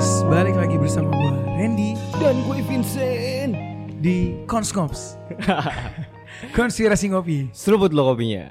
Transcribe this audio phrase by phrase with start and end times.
[0.00, 1.92] guys, balik lagi bersama gue Randy.
[2.16, 3.52] Dan gue Vincent.
[4.00, 5.20] Di Konskops
[6.56, 8.48] Konspirasi Ngopi Seruput lo kopinya.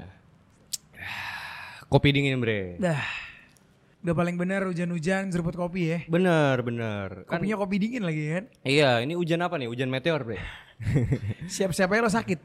[1.90, 2.78] Kopi dingin bre.
[2.78, 3.02] Dah,
[3.98, 5.98] udah paling bener hujan-hujan seruput kopi ya.
[6.06, 8.44] Bener bener kan, Kopinya kopi dingin lagi kan?
[8.62, 9.66] Iya ini hujan apa nih?
[9.66, 10.38] Hujan meteor bre.
[11.50, 12.38] Siap-siap aja lo sakit.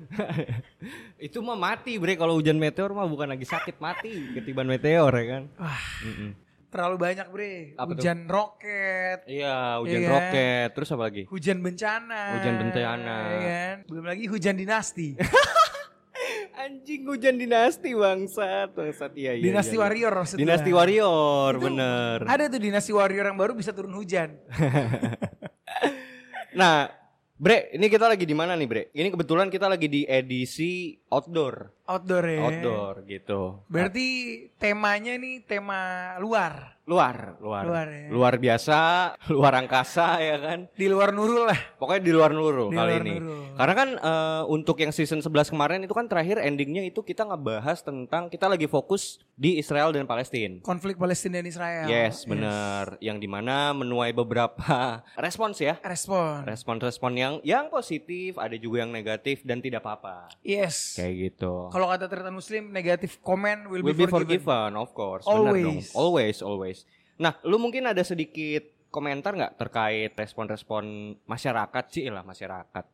[1.29, 2.17] Itu mah mati bre.
[2.17, 5.43] Kalau hujan meteor mah bukan lagi sakit Mati ketiban meteor ya kan?
[5.61, 6.44] Wah, Mm-mm.
[6.75, 7.95] Terlalu banyak bre Apa tuh?
[7.95, 13.15] Hujan roket Iya hujan Iya roket Terus apa lagi Hujan bencana Hujan bencana.
[13.31, 13.75] ya kan?
[13.87, 15.15] Belum lagi hujan dinasti
[16.55, 19.83] Anjing hujan dinasti bangsat Bangsat iya iya Dinasti iya, iya.
[19.87, 20.69] Warrior maksud Dinasti.
[20.69, 24.35] Warrior Itu bener Ada tuh dinasti warrior yang baru bisa turun hujan
[26.59, 26.91] Nah
[27.35, 28.83] Bre, ini kita lagi di mana nih, Bre?
[28.95, 31.75] Ini kebetulan kita lagi di edisi outdoor.
[31.85, 33.61] Outdoor ya Outdoor gitu.
[33.69, 34.07] Berarti
[34.57, 37.65] temanya nih tema luar Luar, luar.
[37.65, 38.07] Luar ya.
[38.13, 38.77] Luar biasa,
[39.33, 40.69] luar angkasa ya kan.
[40.77, 43.13] Di luar Nurul lah Pokoknya di luar Nurul Di kali luar ini.
[43.17, 43.41] Nurul.
[43.57, 47.81] Karena kan eh, untuk yang season 11 kemarin itu kan terakhir endingnya itu kita ngebahas
[47.81, 50.61] tentang kita lagi fokus di Israel dan Palestina.
[50.61, 51.85] konflik Palestina dan Israel.
[51.89, 53.01] Yes, benar.
[53.01, 55.81] Yang di mana menuai beberapa respons ya.
[55.81, 56.45] Respon.
[56.45, 60.29] Respon-respon yang yang positif, ada juga yang negatif dan tidak apa-apa.
[60.45, 60.94] Yes.
[60.95, 61.53] Kayak gitu.
[61.69, 64.41] Kalau kata Tretan Muslim, negatif comment will, Will be, be forgiven.
[64.41, 65.23] forgiven, of course.
[65.23, 65.51] Benar dong.
[65.51, 65.85] Always.
[65.93, 66.77] Always, always.
[67.15, 70.83] Nah, lu mungkin ada sedikit komentar nggak terkait respon-respon
[71.25, 72.85] masyarakat sih lah masyarakat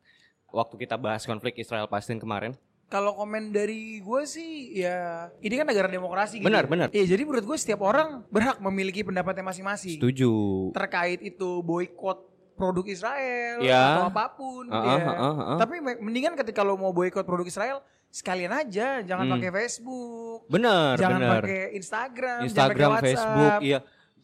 [0.50, 2.58] waktu kita bahas konflik Israel Palestina kemarin?
[2.86, 6.38] Kalau komen dari gue sih, ya ini kan negara demokrasi.
[6.38, 6.46] Gitu.
[6.46, 6.88] Benar, benar.
[6.92, 10.34] Iya, jadi menurut gue setiap orang berhak memiliki pendapatnya masing-masing Setuju.
[10.74, 13.96] terkait itu boykot produk Israel Ya.
[13.96, 14.68] atau apa pun.
[14.68, 15.08] Ah, ya.
[15.08, 15.58] ah, ah, ah.
[15.58, 17.80] Tapi me- mendingan ketika lo mau boykot produk Israel,
[18.12, 19.34] sekalian aja, jangan Hmm.
[19.40, 23.16] pakai Facebook, Benar, jangan pakai Instagram, jangan Instagram, pakai WhatsApp.
[23.16, 23.80] Facebook, iya.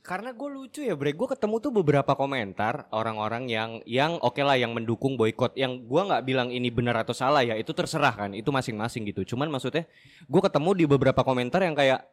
[0.08, 1.12] Karena gue lucu ya, Bre.
[1.12, 5.52] Gue ketemu tuh beberapa komentar orang-orang yang yang oke lah yang mendukung boykot.
[5.60, 8.32] Yang gue nggak bilang ini benar atau salah ya, itu terserah kan.
[8.32, 9.36] Itu masing-masing gitu.
[9.36, 9.84] Cuman maksudnya,
[10.24, 12.08] gue ketemu di beberapa komentar yang kayak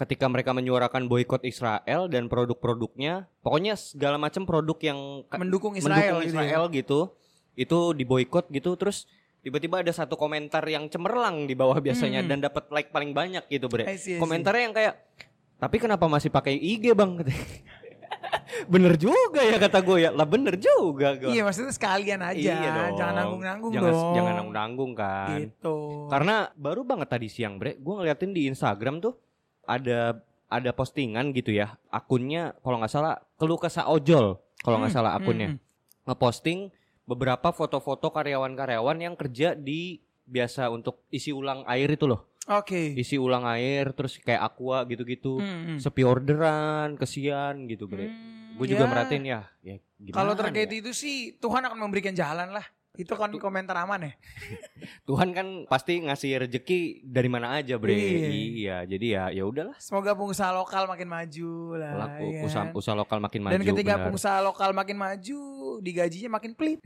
[0.00, 6.24] ketika mereka menyuarakan boykot Israel dan produk-produknya, pokoknya segala macam produk yang mendukung Israel, mendukung
[6.24, 6.48] gitu ya.
[6.48, 7.00] Israel gitu,
[7.60, 8.72] itu diboykot gitu.
[8.80, 9.04] Terus
[9.42, 12.30] tiba-tiba ada satu komentar yang cemerlang di bawah biasanya Hmm.
[12.30, 13.84] dan dapat like paling banyak gitu, Bre.
[13.84, 14.18] I see, I see.
[14.18, 14.94] Komentarnya yang kayak
[15.56, 17.22] tapi kenapa masih pakai IG bang?
[18.64, 20.10] bener juga ya kata gue ya.
[20.10, 21.30] Lah bener juga gue.
[21.30, 22.96] Iya maksudnya sekalian aja, Iya dong.
[22.96, 24.12] jangan nanggung-nanggung jangan, dong.
[24.12, 25.28] Jangan nanggung-nanggung kan.
[25.38, 25.76] Gitu.
[26.08, 29.14] Karena baru banget tadi siang bre, gue ngeliatin di Instagram tuh
[29.64, 31.74] ada ada postingan gitu ya.
[31.88, 35.48] Akunnya kalau nggak salah keluh kesah ojol kalau nggak Hmm, salah hmm, akunnya.
[35.48, 35.58] hmm.
[36.04, 36.60] Ngeposting
[37.04, 42.32] beberapa foto-foto karyawan-karyawan yang kerja di biasa untuk isi ulang air itu loh.
[42.50, 42.98] Oke.
[42.98, 45.38] Isi ulang air terus kayak aqua gitu-gitu.
[45.38, 45.78] Hmm, hmm.
[45.78, 48.10] sepi orderan, kesian gitu bre.
[48.10, 48.90] Hmm, Gue juga ya.
[48.90, 49.40] merhatiin ya.
[49.62, 49.76] ya
[50.10, 50.78] Kalau terkait ya?
[50.82, 52.66] itu sih Tuhan akan memberikan jalan lah.
[52.92, 54.12] Itu kan komentar aman ya.
[55.08, 57.96] Tuhan kan pasti ngasih rezeki dari mana aja bre.
[57.96, 58.28] Iya.
[58.28, 59.72] Iya, jadi ya ya udahlah.
[59.80, 61.92] Semoga pengusaha lokal makin maju lah.
[61.96, 62.76] Laku ya usaha, kan?
[62.76, 63.52] usaha lokal makin maju.
[63.56, 64.04] Dan ketika benar.
[64.04, 65.40] pengusaha lokal makin maju,
[65.80, 66.84] digajinya makin pelit,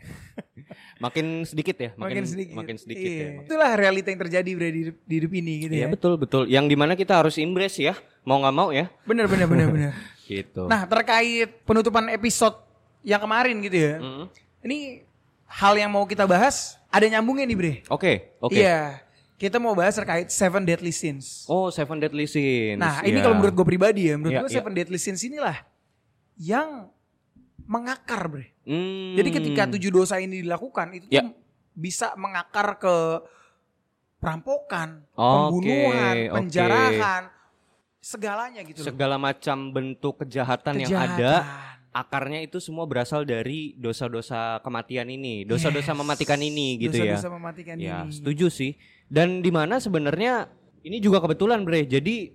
[1.04, 2.54] makin sedikit ya, makin, sedikit.
[2.54, 3.18] makin sedikit Iya.
[3.18, 3.30] ya.
[3.42, 5.88] Itulah realita yang terjadi bre di, hidup- di hidup ini gitu Iya ya.
[5.90, 6.42] betul betul.
[6.46, 8.86] Yang di mana kita harus embrace ya, mau nggak mau ya.
[9.02, 9.92] Bener bener bener bener.
[10.26, 10.66] Gitu.
[10.66, 12.58] Nah terkait penutupan episode
[13.06, 13.94] yang kemarin gitu ya.
[14.02, 14.26] Mm.
[14.66, 15.05] Ini
[15.46, 17.74] hal yang mau kita bahas ada nyambungnya nih bre.
[17.88, 18.54] Oke oke.
[18.54, 19.02] Iya.
[19.36, 21.44] Kita mau bahas terkait Seven Deadly Sins.
[21.44, 22.80] Oh Seven Deadly Sins.
[22.80, 23.24] Nah, ini Iya.
[23.24, 24.56] kalau menurut gue pribadi ya, menurut Iya, gue iya.
[24.56, 25.56] Seven Deadly Sins inilah
[26.36, 26.88] yang
[27.66, 28.56] mengakar, bre.
[28.64, 29.12] Hmm.
[29.12, 31.22] Jadi ketika tujuh dosa ini dilakukan, itu tuh Ya.
[31.74, 32.96] bisa mengakar ke
[34.16, 37.22] perampokan, Oke, pembunuhan, penjarahan,
[38.00, 38.86] segalanya gitu loh.
[38.88, 41.75] segala macam bentuk kejahatan, yang ada Kejahatan.
[41.96, 45.98] Akarnya itu semua berasal dari dosa-dosa kematian ini, dosa-dosa Yes.
[45.98, 47.16] mematikan ini gitu ya.
[47.16, 48.12] Dosa-dosa mematikan Ya, ini.
[48.12, 48.76] setuju sih.
[49.08, 50.52] Dan di mana sebenarnya
[50.84, 51.88] ini juga kebetulan, Bre.
[51.88, 52.30] Jadi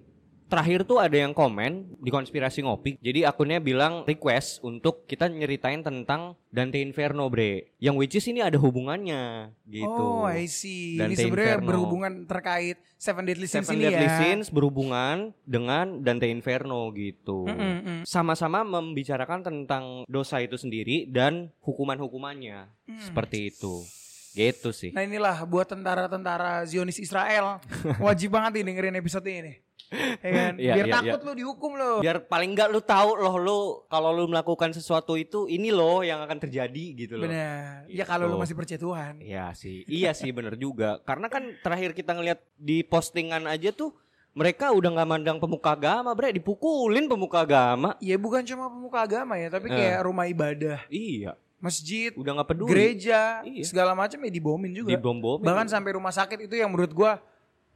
[0.51, 2.99] terakhir tuh ada yang komen di konspirasi ngopi.
[2.99, 7.71] Jadi akunnya bilang request untuk kita nyeritain tentang Dante Inferno, Bre.
[7.79, 9.87] Yang which is ini ada hubungannya gitu.
[9.87, 10.99] Oh, I see.
[10.99, 11.69] ini Dante sebenarnya Inferno.
[11.71, 14.17] berhubungan terkait Seven Deadly Sins Seven ini Deadly ya.
[14.19, 17.47] Sins berhubungan dengan Dante Inferno gitu.
[17.47, 18.01] Mm, mm, mm.
[18.03, 22.67] Sama-sama membicarakan tentang dosa itu sendiri dan hukuman-hukumannya.
[22.67, 23.01] Hmm.
[23.01, 23.87] Seperti itu.
[24.31, 24.91] Gitu sih.
[24.95, 27.59] Nah inilah buat tentara-tentara Zionis Israel
[28.05, 29.59] wajib banget nih dengerin episode ini.
[29.91, 30.53] Ya kan?
[30.55, 31.99] Iya, Biar iya, takut lu dihukum lo.
[31.99, 36.19] biar paling nggak lu tahu loh lu kalau lu melakukan sesuatu itu ini loh yang
[36.21, 37.27] akan terjadi gitu loh.
[37.27, 37.83] Benar.
[37.85, 38.41] Ya kalau lu Gitu.
[38.41, 39.13] masih percaya Tuhan.
[39.19, 41.03] Iya sih, iya sih bener juga.
[41.03, 43.91] Karena kan terakhir kita ngeliat di postingan aja tuh
[44.31, 47.99] mereka udah nggak mandang pemuka agama, bre, dipukulin pemuka agama.
[47.99, 49.75] Ya bukan cuma pemuka agama ya, tapi Eh.
[49.75, 52.71] kayak rumah ibadah, Iya, masjid, udah nggak peduli.
[52.71, 53.63] gereja, Iya.
[53.65, 54.87] segala macam ya dibomin juga.
[54.89, 55.43] Dibom-bom.
[55.43, 57.19] Bahkan sampai rumah sakit itu yang menurut gua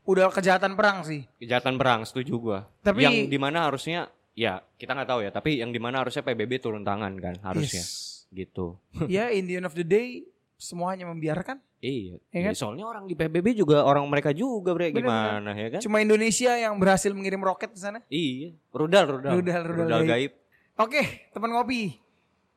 [0.06, 1.26] udah kejahatan perang sih.
[1.38, 2.60] kejahatan perang, setuju gua.
[2.80, 5.30] Tapi- yang di mana harusnya, ya kita nggak tahu ya.
[5.30, 8.30] Tapi yang di mana harusnya PBB turun tangan kan, harusnya Yes.
[8.30, 8.78] gitu.
[9.10, 10.24] ya in the end of the day
[10.56, 11.60] semuanya membiarkan.
[11.78, 12.50] Iya, Iya kan?
[12.50, 15.80] Ya, soalnya orang di PBB juga orang mereka juga, bre, Bener, gimana ya kan?
[15.82, 18.02] Cuma Indonesia yang berhasil mengirim roket ke sana.
[18.08, 20.10] Iya, rudal, rudal, Rudal, rudal gaib.
[20.10, 20.32] gaib.
[20.76, 22.02] Oke, teman ngopi.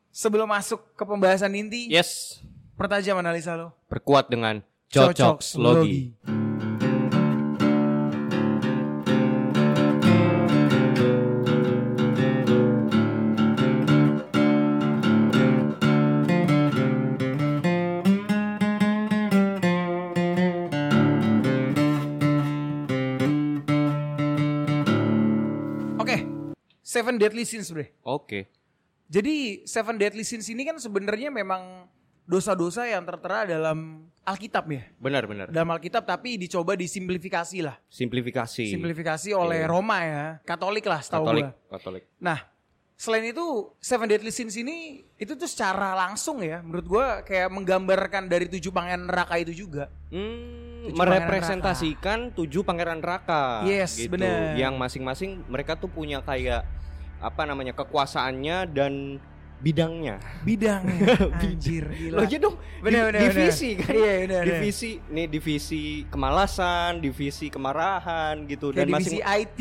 [0.09, 2.41] Sebelum masuk ke pembahasan inti, Yes,
[2.73, 3.77] pertajam analisa lo.
[3.87, 4.59] perkuat dengan
[4.89, 6.17] cocok logi.
[6.17, 6.68] Oke,
[26.99, 27.95] Seven Deadly Sins, bre.
[28.03, 28.50] Oke,
[29.06, 31.87] Jadi Seven Deadly Sins ini kan sebenarnya memang
[32.27, 34.85] dosa-dosa yang tertera dalam Alkitab ya.
[35.00, 35.49] benar-benar.
[35.49, 37.81] Dalam Alkitab tapi dicoba disimplifikasi lah.
[37.89, 38.69] Simplifikasi.
[38.69, 39.71] Simplifikasi oleh Iya.
[39.71, 40.25] Roma ya.
[40.45, 41.73] Katolik lah setahu Katolik, gua.
[41.73, 42.03] Katolik.
[42.21, 42.39] Nah,
[42.93, 43.47] selain itu
[43.81, 48.69] Seven Deadly Sins ini itu tuh secara langsung ya menurut gua kayak menggambarkan dari tujuh
[48.69, 49.89] pangeran neraka itu juga.
[50.12, 53.65] Hmm, Tujuh merepresentasikan tujuh pangeran neraka.
[53.65, 54.12] Yes, gitu.
[54.15, 54.53] bener.
[54.53, 56.69] Yang masing-masing mereka tuh punya kayak
[57.19, 59.19] apa namanya kekuasaannya dan
[59.59, 60.23] bidangnya.
[60.47, 61.19] Bidangnya.
[61.43, 62.15] Anjir, gila.
[62.15, 62.56] Loh aja dong.
[62.79, 63.82] Bener, bener, divisi bener.
[63.82, 63.93] kan.
[63.94, 64.44] Iya, bener, bener.
[64.47, 69.59] divisi nih divisi kemalasan, divisi kemarahan gitu Kayak dan divisi masing IT,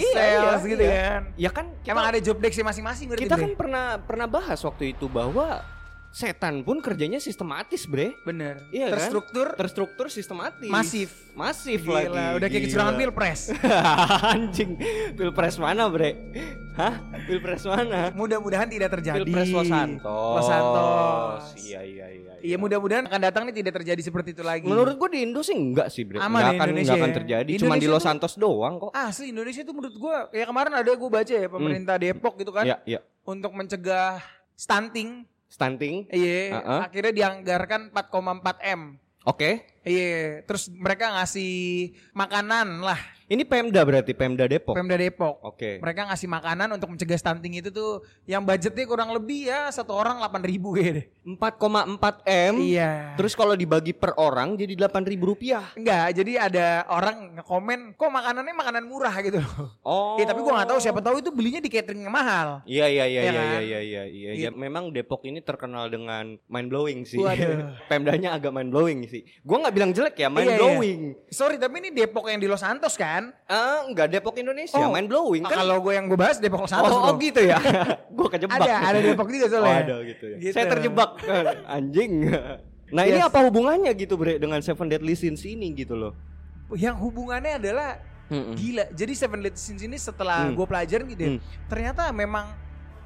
[0.00, 0.96] Iya, sales iya, gitu iya.
[0.96, 1.22] kan.
[1.36, 5.06] Ya kan kita, Emang ada job desk masing-masing kita kan pernah pernah bahas waktu itu
[5.12, 5.60] bahwa
[6.14, 8.14] setan pun kerjanya sistematis, Bre.
[8.22, 8.62] bener.
[8.70, 8.94] Iya kan?
[8.96, 10.70] Terstruktur, Terstruktur sistematis.
[10.70, 11.10] Masif.
[11.34, 12.38] Masif Gila, lagi.
[12.38, 13.40] udah kayak kecurangan pilpres.
[14.30, 14.78] Anjing.
[15.12, 16.14] Pilpres mana, Bre?
[16.72, 17.02] Hah?
[17.24, 18.14] Pilpres mana?
[18.14, 19.18] Mudah-mudahan tidak terjadi.
[19.20, 20.30] Pilpres Los Santos.
[20.32, 21.42] Los Santos.
[21.58, 22.32] Iya, iya, iya.
[22.38, 24.68] Iya mudah-mudahan akan datang nih tidak terjadi seperti itu lagi.
[24.68, 26.20] Menurut gua di Indo sih enggak sih, Bre.
[26.20, 27.16] Aman Nggak ya akan Indonesia nggak akan ya.
[27.16, 27.52] terjadi.
[27.56, 28.90] Cuma di Indonesia Los Santos doang kok.
[28.92, 32.62] asli Indonesia tuh menurut gua ya kemarin ada gua baca ya pemerintah Depok gitu kan
[32.62, 33.00] Iya, iya.
[33.24, 34.22] untuk mencegah
[34.54, 35.26] stunting.
[35.54, 36.10] Stunting.
[36.10, 36.80] Iya, Uh-uh.
[36.90, 38.98] akhirnya dianggarkan 4,4 M.
[39.22, 39.62] Oke.
[39.86, 44.76] Iya, terus mereka ngasih makanan lah Ini Pemda berarti Pemda Depok.
[44.76, 45.40] Pemda Depok.
[45.40, 45.80] Oke.
[45.80, 50.20] Mereka ngasih makanan untuk mencegah stunting itu tuh yang budgetnya kurang lebih ya satu orang
[50.20, 51.06] 8 ribu kayaknya deh.
[51.24, 52.54] 4,4 M.
[52.60, 53.16] Iya.
[53.16, 55.72] Terus kalau dibagi per orang jadi 8.000 rupiah.
[55.72, 59.40] Enggak, jadi ada orang ngekomen kok makanannya makanan murah gitu.
[59.80, 60.20] Oh.
[60.20, 62.60] Iya, tapi gua nggak tahu siapa tahu itu belinya di catering yang mahal.
[62.68, 63.48] Iya iya iya Iya iya kan?
[63.48, 64.30] iya iya iya iya.
[64.36, 64.44] Gitu.
[64.44, 67.16] Ya, memang Depok ini terkenal dengan mind blowing sih.
[67.16, 67.72] Waduh.
[67.90, 69.24] Pemdanya agak mind blowing sih.
[69.40, 70.60] Gua nggak bilang jelek ya, mind Iya, iya.
[70.60, 71.00] blowing.
[71.32, 73.13] Sorry, tapi ini Depok yang di Los Santos kan?
[73.44, 74.90] Ah, enggak Depok Indonesia, Oh.
[74.90, 75.56] mind blowing Ah, kan.
[75.60, 76.88] Kalau gue yang gue bahas Depok Santos.
[76.88, 77.20] oh, oh bro.
[77.20, 77.58] gitu ya.
[78.16, 78.58] gua kejebak.
[78.58, 79.68] Ada, ada Depok juga soalnya.
[79.68, 80.36] Oh, ada gitu ya.
[80.40, 80.52] Gitu.
[80.52, 81.10] Saya terjebak
[81.76, 82.12] anjing.
[82.88, 83.26] Nah, ini Yes.
[83.26, 86.12] apa hubungannya gitu, Bre, dengan Seven Deadly Sins ini gitu loh.
[86.70, 88.54] Yang hubungannya adalah Mm-mm.
[88.54, 88.88] gila.
[88.90, 90.54] Jadi Seven Deadly Sins ini setelah Hmm.
[90.54, 91.40] gue pelajarin gitu ya, Hmm.
[91.66, 92.54] ternyata memang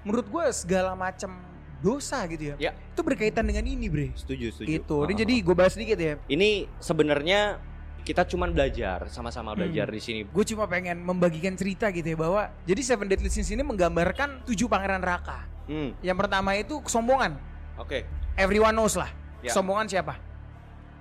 [0.00, 1.40] menurut gue segala macam
[1.78, 2.56] dosa gitu ya.
[2.60, 2.72] Ya.
[2.90, 4.10] Itu berkaitan dengan ini, Bre.
[4.12, 4.66] Setuju, setuju.
[4.68, 4.96] Gitu.
[4.96, 6.14] Ah, Ini ah, jadi gue bahas sedikit ya.
[6.26, 7.62] Ini sebenarnya
[8.08, 9.60] kita cuman belajar, sama-sama Hmm.
[9.60, 10.20] belajar di sini.
[10.24, 14.64] Gue cuma pengen membagikan cerita gitu ya bahwa jadi Seven Deadly Sins ini menggambarkan tujuh
[14.64, 15.44] pangeran neraka.
[15.68, 17.36] Hmm, Yang pertama itu kesombongan.
[17.76, 18.08] oke.
[18.34, 19.12] Everyone knows lah.
[19.38, 19.52] Ya.
[19.52, 20.16] Kesombongan siapa?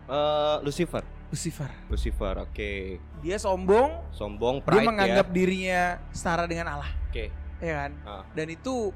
[0.05, 1.03] Eh, Lucifer.
[1.27, 1.67] Lucifer.
[1.87, 2.71] Lucifer, oke.
[3.19, 5.33] Dia sombong, Sombong, dia pride menganggap ya.
[5.33, 7.27] dirinya setara dengan Allah, Oke.
[7.59, 7.91] ya kan?
[8.03, 8.23] Ah.
[8.31, 8.95] Dan itu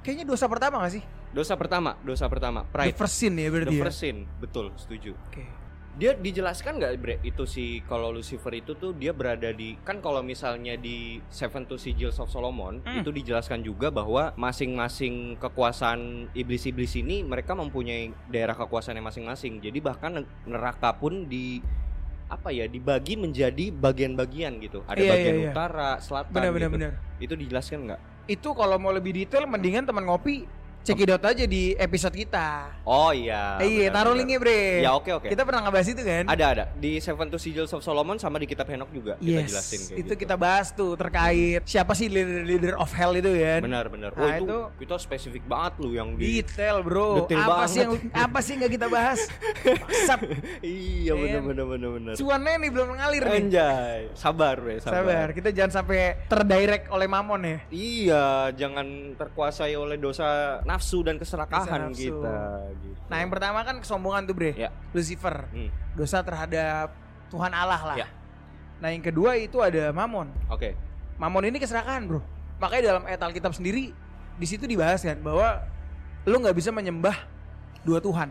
[0.00, 1.04] kayaknya dosa pertama gak sih?
[1.30, 2.96] Dosa pertama, dosa pertama, The pride.
[2.98, 3.82] first sin ya The berarti ya.
[3.86, 5.14] first sin, betul, setuju.
[5.30, 5.46] Oke.
[5.98, 10.22] Dia dijelaskan nggak Bre itu si kalau Lucifer itu tuh dia berada di kan kalau
[10.22, 13.02] misalnya di Seven to Sigils of Solomon Hmm.
[13.02, 19.58] itu dijelaskan juga bahwa masing-masing kekuasaan iblis-iblis ini mereka mempunyai daerah kekuasaannya masing-masing.
[19.58, 20.12] Jadi bahkan
[20.44, 21.58] neraka pun di
[22.28, 24.86] apa ya dibagi menjadi bagian-bagian gitu.
[24.86, 25.50] Ada Iya, bagian iya, iya.
[25.50, 26.76] utara, selatan Benar benar gitu.
[26.78, 26.92] benar.
[27.18, 28.00] Itu dijelaskan nggak?
[28.28, 30.44] Itu kalau mau lebih detail mendingan teman ngopi
[30.88, 32.80] cekidot aja di episode kita.
[32.82, 33.60] Oh iya.
[33.60, 34.80] iya, benar, taruh linknya bre.
[34.80, 35.28] Ya oke oke.
[35.28, 36.24] Kita pernah ngebahas itu kan?
[36.26, 39.52] Ada ada di Seven to Sigils of Solomon sama di kitab Henok juga kita Yes,
[39.52, 40.14] jelasin kayak itu gitu.
[40.18, 43.60] kita bahas tuh terkait siapa sih leader, leader of hell itu kan?
[43.62, 44.10] Benar benar.
[44.10, 47.22] Oh Nah, itu, itu- kita spesifik banget lu yang di Detail bro.
[47.22, 47.68] Detail apa banget.
[47.68, 49.20] sih yang apa sih nggak kita bahas?
[49.62, 50.18] Maksap.
[50.60, 51.40] Iya benar Iya.
[51.44, 52.12] benar benar benar.
[52.14, 53.36] Cuannya nih belum ngalir nih.
[53.38, 54.96] Anjay, sabar we, sabar.
[54.98, 57.58] Sabar, kita jangan sampai terdirect oleh mamon ya.
[57.68, 62.08] Iya, jangan terkuasai oleh dosa nafsu dan keserakahan nafsu.
[62.10, 62.38] kita
[62.76, 63.02] gitu.
[63.06, 64.70] Nah yang pertama kan kesombongan tuh bre, Ya.
[64.90, 65.70] Lucifer, Hmm.
[65.92, 66.94] dosa terhadap
[67.28, 67.96] Tuhan Allah lah.
[67.96, 68.08] Ya.
[68.78, 70.30] Nah yang kedua itu ada Mamon.
[70.48, 70.78] Oke.
[71.16, 72.22] Mamon ini keserakahan bro.
[72.58, 73.90] Makanya dalam ayat Alkitab sendiri
[74.34, 75.66] di situ dibahas kan bahwa
[76.22, 77.14] lu nggak bisa menyembah
[77.80, 78.30] dua Tuhan,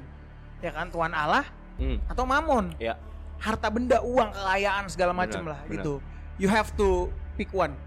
[0.59, 1.43] ya kan Tuhan Allah
[1.75, 1.99] Hmm.
[2.05, 2.75] atau Mamon.
[2.77, 2.95] Ya.
[3.37, 5.73] Harta benda, uang, kekayaan segala macem Benar, lah benar.
[5.77, 5.93] gitu.
[6.37, 7.77] You have to pick one.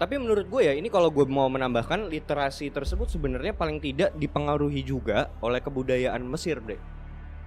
[0.00, 4.80] Tapi menurut gue ya ini kalau gue mau menambahkan literasi tersebut sebenarnya paling tidak dipengaruhi
[4.80, 6.80] juga oleh kebudayaan Mesir deh.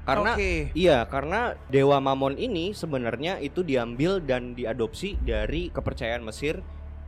[0.05, 0.69] Karena Oke.
[0.77, 6.61] iya karena dewa Mamon ini sebenarnya itu diambil dan diadopsi dari kepercayaan Mesir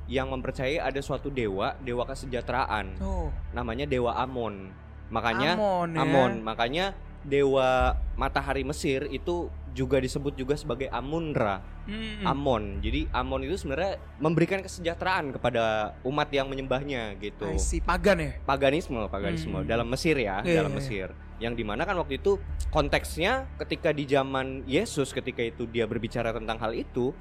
[0.09, 2.97] yang mempercayai ada suatu dewa, dewa kesejahteraan.
[3.05, 4.73] Oh, Namanya dewa Amon.
[5.13, 6.01] Makanya Amon ya.
[6.01, 6.85] Amon, makanya
[7.21, 11.59] dewa matahari Mesir itu juga disebut juga sebagai Amunra.
[11.85, 12.23] Mm-mm.
[12.23, 12.79] Amon.
[12.79, 17.45] Jadi Amon itu sebenarnya memberikan kesejahteraan kepada umat yang menyembahnya gitu.
[17.45, 17.77] I see.
[17.77, 18.31] pagan ya.
[18.41, 19.67] Paganisme, paganisme Hmm.
[19.67, 21.07] dalam Mesir ya, Iya, dalam iya, Mesir.
[21.37, 22.39] Yang di mana kan waktu itu
[22.71, 27.11] konteksnya ketika di zaman Yesus ketika itu dia berbicara tentang hal itu,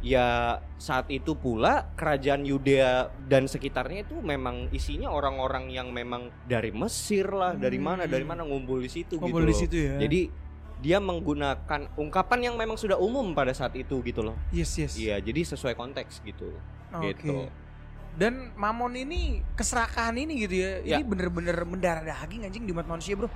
[0.00, 6.70] ya saat itu pula kerajaan Yudea dan sekitarnya itu memang isinya orang-orang yang memang dari
[6.70, 8.12] Mesir lah, dari mana, Hmm.
[8.12, 9.60] dari mana ngumpul di situ Ngumpul gitu di loh.
[9.60, 9.94] situ ya.
[9.98, 10.20] Jadi
[10.84, 14.36] dia menggunakan ungkapan yang memang sudah umum pada saat itu gitu loh.
[14.52, 15.00] yes yes.
[15.00, 16.52] Iya, jadi sesuai konteks gitu.
[16.92, 17.16] Oke.
[17.16, 17.48] Gitu.
[18.14, 20.84] Dan Mamon ini keserakahan ini gitu ya.
[20.84, 21.00] Ya.
[21.00, 23.32] Ini bener-bener mendarah daging anjing di umat manusia bro.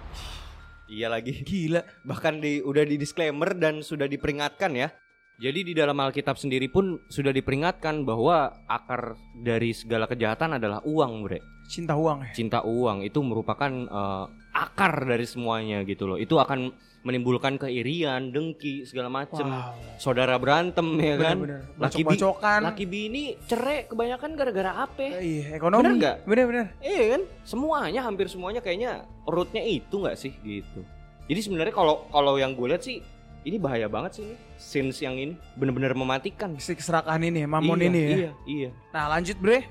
[0.87, 1.41] Iya lagi.
[1.49, 1.83] Gila.
[2.05, 4.93] Bahkan di udah di disclaimer dan sudah diperingatkan ya.
[5.39, 11.23] Jadi di dalam Alkitab sendiri pun sudah diperingatkan bahwa akar dari segala kejahatan adalah uang,
[11.23, 11.39] Bre.
[11.71, 12.33] Cinta uang ya.
[12.35, 16.19] Cinta uang itu merupakan eh, akar dari semuanya gitu loh.
[16.19, 16.75] Itu akan
[17.07, 19.47] menimbulkan keirian, dengki, segala macem.
[19.47, 19.75] Wow.
[19.97, 21.37] Saudara berantem ya kan.
[21.39, 21.61] Bener-bener.
[21.79, 22.19] Laki bi-.
[22.39, 25.07] Laki bini cerai kebanyakan gara-gara apa?
[25.19, 25.83] Eh, iya, ekonomi.
[25.87, 26.17] Bener nggak?
[26.27, 26.67] Bener-bener.
[26.83, 27.23] Iya kan?
[27.47, 30.83] Semuanya hampir semuanya kayaknya rootnya itu nggak sih gitu.
[31.29, 33.05] Jadi sebenarnya kalau kalau yang gue lihat sih
[33.47, 34.37] ini bahaya banget sih ini.
[34.59, 36.59] Scenes yang ini bener-bener mematikan.
[36.59, 38.09] Si keserakahan ini Mamon Iya, ini ya.
[38.09, 38.71] Iya, iya.
[38.91, 39.65] Nah lanjut bre.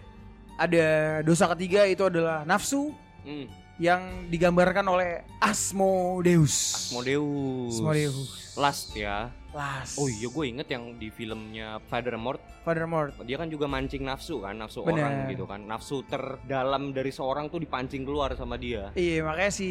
[0.58, 2.90] Ada dosa ketiga itu adalah nafsu
[3.28, 3.44] Hmm.
[3.78, 6.56] Yang digambarkan oleh Asmodeus.
[6.90, 7.78] Asmodeus.
[7.78, 8.18] Asmodeus.
[8.56, 9.30] Last ya.
[9.54, 9.98] Las.
[9.98, 13.16] Oh iya gue inget yang di filmnya Father Mort Father Mort.
[13.24, 15.02] dia kan juga mancing nafsu kan nafsu Bener.
[15.02, 19.68] orang gitu kan nafsu terdalam dari seorang tuh dipancing keluar sama dia Iya makanya si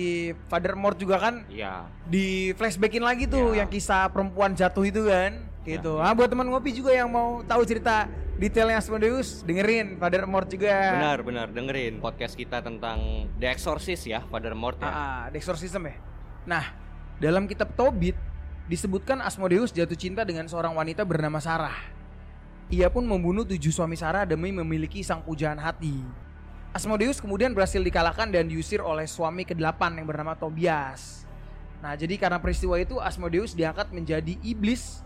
[0.48, 3.62] Father Mort juga kan Iya di flashbackin lagi tuh Ya.
[3.62, 5.98] yang kisah perempuan jatuh itu kan gitu.
[5.98, 6.02] Ya.
[6.02, 10.92] Ah buat teman ngopi juga yang mau tahu cerita detailnya Asmodeus dengerin Father Mort juga.
[10.92, 15.40] benar benar dengerin podcast kita tentang The Exorcist ya Father Mort ya Ah, ah, The
[15.40, 15.96] Exorcism ya.
[16.44, 16.64] Nah,
[17.16, 18.14] dalam kitab Tobit
[18.68, 21.74] disebutkan Asmodeus jatuh cinta dengan seorang wanita bernama Sarah.
[22.68, 26.02] Ia pun membunuh tujuh suami Sarah demi memiliki sang pujaan hati.
[26.74, 31.24] Asmodeus kemudian berhasil dikalahkan dan diusir oleh suami ke-8 yang bernama Tobias.
[31.80, 35.05] Nah, jadi karena peristiwa itu Asmodeus diangkat menjadi iblis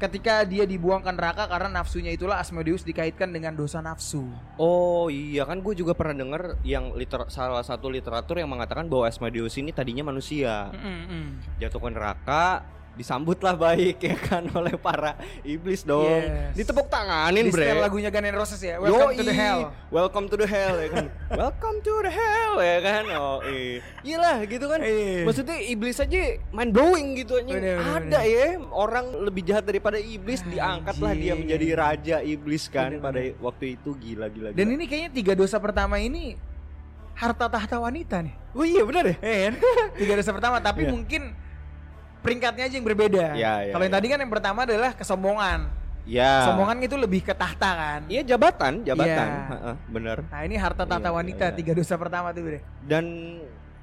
[0.00, 4.24] ketika dia dibuang ke neraka karena nafsunya itulah Asmodeus dikaitkan dengan dosa nafsu.
[4.56, 9.04] Oh iya kan gue juga pernah denger yang liter salah satu literatur yang mengatakan bahwa
[9.04, 11.60] Asmodeus ini tadinya manusia Mm-mm.
[11.60, 16.52] jatuh ke neraka disambutlah baik ya kan oleh para iblis dong Yes.
[16.58, 18.76] ditepuk tanganin Di bre lagunya Guns N' Roses ya.
[18.76, 19.40] Welcome to the Yoi.
[19.40, 19.60] hell.
[19.88, 21.06] Welcome to the hell ya kan.
[21.40, 23.02] Welcome to the hell ya kan.
[23.10, 23.80] Oh iya.
[24.02, 24.80] Iyalah gitu kan.
[24.80, 25.22] Iya.
[25.24, 26.20] Maksudnya iblis aja
[26.50, 27.48] mind blowing gitu aja.
[27.48, 32.90] Bener, bener, Ada ya orang lebih jahat daripada iblis diangkatlah dia menjadi raja iblis kan
[32.92, 34.50] Bener, pada waktu itu gila gila.
[34.50, 34.76] Dan gila.
[34.76, 36.36] ini kayaknya tiga dosa pertama ini
[37.12, 38.34] harta tahta wanita nih.
[38.50, 39.16] Oh iya benar ya.
[39.20, 39.54] Eh kan?
[40.00, 40.90] tiga dosa pertama tapi Iya.
[40.90, 41.22] mungkin
[42.20, 43.24] peringkatnya aja yang berbeda.
[43.34, 43.98] Iya, iya, Kalau yang iya.
[44.00, 45.60] tadi kan yang pertama adalah kesombongan.
[46.08, 46.48] Ya.
[46.48, 48.00] Sombongan itu lebih ke tahta kan.
[48.08, 49.28] Iya jabatan, jabatan.
[49.52, 50.18] Heeh, bener.
[50.26, 51.58] Nah, ini harta tahta Iya, wanita iya, iya.
[51.60, 52.58] tiga dosa pertama tuh, Bre.
[52.82, 53.04] Dan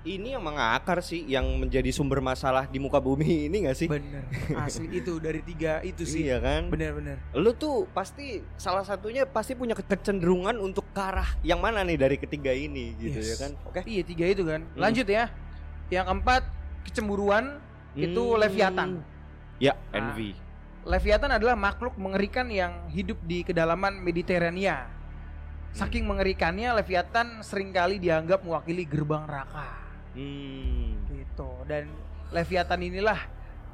[0.01, 3.87] ini yang mengakar sih yang menjadi sumber masalah di muka bumi ini gak sih?
[3.87, 4.23] Bener.
[4.55, 6.25] Asli itu dari tiga itu sih.
[6.25, 6.71] Iya kan?
[6.71, 7.19] Bener-bener.
[7.35, 12.15] Lu tuh pasti salah satunya pasti punya kecenderungan untuk ke arah yang mana nih dari
[12.17, 13.29] ketiga ini gitu Yes.
[13.29, 13.51] ya kan?
[13.67, 13.79] Oke.
[13.83, 14.63] Iya tiga itu kan.
[14.73, 15.27] Lanjut ya.
[15.87, 16.41] Yang keempat
[16.83, 17.59] kecemburuan
[17.97, 18.39] itu Hmm.
[18.39, 18.89] Leviathan.
[19.57, 19.97] Ya, Nah.
[20.13, 20.37] envy.
[20.87, 24.87] Leviathan adalah makhluk mengerikan yang hidup di kedalaman Mediterania.
[25.75, 29.67] Saking mengerikannya, Leviathan sering kali dianggap mewakili gerbang neraka.
[30.15, 30.95] Hmm.
[31.11, 31.49] Gitu.
[31.67, 31.91] Dan
[32.31, 33.19] Leviathan inilah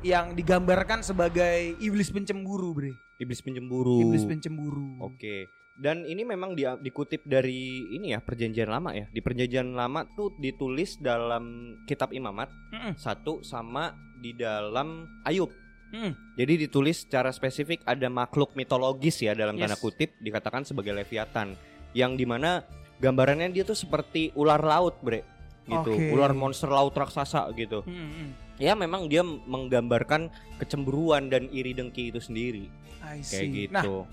[0.04, 2.92] yang digambarkan sebagai iblis pencemburu, Bre.
[3.22, 4.04] Iblis pencemburu.
[4.04, 5.00] Iblis pencemburu.
[5.00, 5.48] Oke.
[5.74, 9.10] Dan ini memang dia dikutip dari ini ya perjanjian lama ya.
[9.10, 12.94] Di perjanjian lama tuh ditulis dalam kitab Imamat Mm-mm.
[12.94, 15.52] satu sama di dalam Ayub.
[15.92, 16.40] Mm.
[16.40, 19.84] Jadi ditulis secara spesifik ada makhluk mitologis ya dalam tanda Yes.
[19.84, 21.54] kutip dikatakan sebagai Leviathan
[21.94, 22.64] yang di mana
[22.98, 25.22] gambarannya dia tuh seperti ular laut bre
[25.64, 26.10] gitu Oke.
[26.10, 28.36] ular monster laut raksasa gitu Mm-mm.
[28.60, 30.28] ya memang dia menggambarkan
[30.58, 32.68] kecemburuan dan iri dengki itu sendiri
[33.00, 33.68] I kayak see.
[33.68, 34.04] gitu.
[34.04, 34.10] Nah,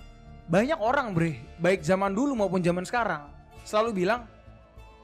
[0.51, 3.31] banyak orang bre, baik zaman dulu maupun zaman sekarang,
[3.63, 4.27] selalu bilang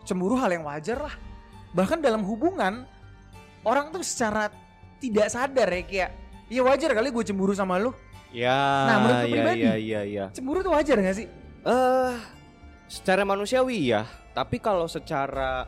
[0.03, 1.15] cemburu hal yang wajar lah.
[1.71, 2.83] Bahkan dalam hubungan,
[3.63, 4.51] orang tuh secara
[4.99, 6.11] tidak sadar ya kayak,
[6.49, 7.93] ya wajar kali gue cemburu sama lu.
[8.31, 9.61] ya, Nah, menurut ya, pribadi?
[9.63, 10.25] ya, ya, ya.
[10.31, 11.27] Cemburu tuh wajar gak sih?
[11.67, 12.13] Eh,
[12.87, 15.67] secara manusiawi ya, tapi kalau secara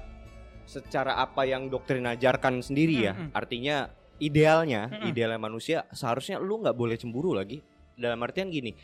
[0.69, 3.33] secara apa yang doktrin ajarkan sendiri ya, Mm-mm.
[3.33, 3.89] artinya
[4.21, 5.09] idealnya, Mm-mm.
[5.09, 7.65] idealnya manusia seharusnya lu nggak boleh cemburu lagi.
[7.97, 8.77] Dalam artian gini,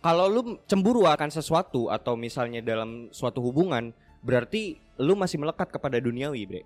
[0.00, 3.90] kalau lu cemburu akan sesuatu atau misalnya dalam suatu hubungan,
[4.22, 6.62] berarti lu masih melekat kepada duniawi, bre.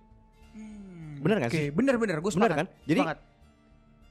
[1.20, 1.68] Bener Oke, sih?
[2.18, 2.58] gue Bener sepakat.
[2.58, 2.68] kan?
[2.84, 3.00] Jadi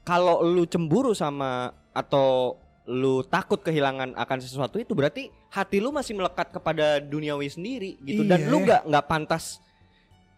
[0.00, 6.16] kalau lu cemburu sama atau lu takut kehilangan akan sesuatu itu berarti hati lu masih
[6.16, 8.50] melekat kepada duniawi sendiri gitu dan Iya.
[8.50, 9.62] lu nggak nggak pantas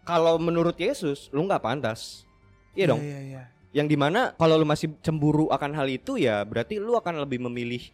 [0.03, 2.27] kalau menurut Yesus lu nggak pantas
[2.73, 3.43] iya dong Iya, iya.
[3.73, 7.41] yang di mana kalau lu masih cemburu akan hal itu ya berarti lu akan lebih
[7.41, 7.89] memilih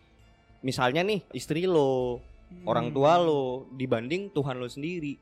[0.59, 2.19] misalnya nih istri lo
[2.65, 3.27] orang tua Hmm.
[3.29, 5.21] lo dibanding Tuhan lo sendiri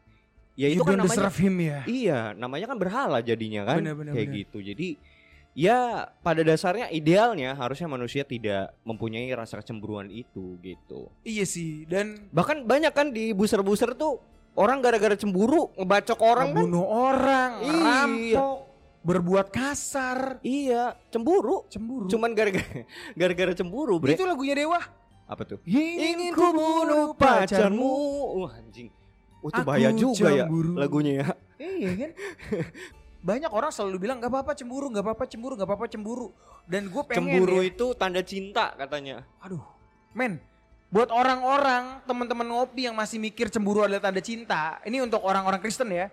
[0.56, 1.78] ya You itu kan namanya him ya.
[1.84, 4.40] Iya, namanya kan berhala jadinya kan, Bener, bener, kayak bener.
[4.42, 4.58] gitu.
[4.60, 4.88] Jadi
[5.52, 5.78] ya
[6.20, 11.08] pada dasarnya idealnya harusnya manusia tidak mempunyai rasa kecemburuan itu gitu.
[11.22, 14.20] Iya sih, dan Bahkan banyak kan di buser-buser tuh
[14.52, 16.54] orang gara-gara cemburu ngebacok orang kan.
[16.56, 17.76] membunuh orang, Iya.
[17.78, 18.56] rampok,
[19.00, 21.64] berbuat kasar, Iya, cemburu.
[21.68, 22.04] cemburu.
[22.06, 22.64] Cuman gara-gara
[23.20, 24.12] gara-gara cemburu, Bre.
[24.12, 24.80] itu lagunya Dewa.
[25.26, 25.58] Apa tuh?
[25.64, 27.90] Ingin ku bunuh pacarmu.
[28.38, 28.88] Wah, anjing.
[29.46, 30.74] Oh, itu bahaya juga ya cemburu.
[30.74, 31.26] lagunya ya.
[31.56, 32.10] Iya kan?
[33.28, 36.28] Banyak orang selalu bilang nggak apa-apa cemburu, nggak apa-apa cemburu, nggak apa-apa cemburu.
[36.62, 39.22] Dan gue pengen Cemburu ya, itu tanda cinta katanya.
[39.38, 39.62] aduh,
[40.12, 40.38] men,
[40.88, 45.90] buat orang-orang teman-teman ngopi yang masih mikir cemburu adalah tanda cinta, ini untuk orang-orang Kristen
[45.90, 46.10] ya.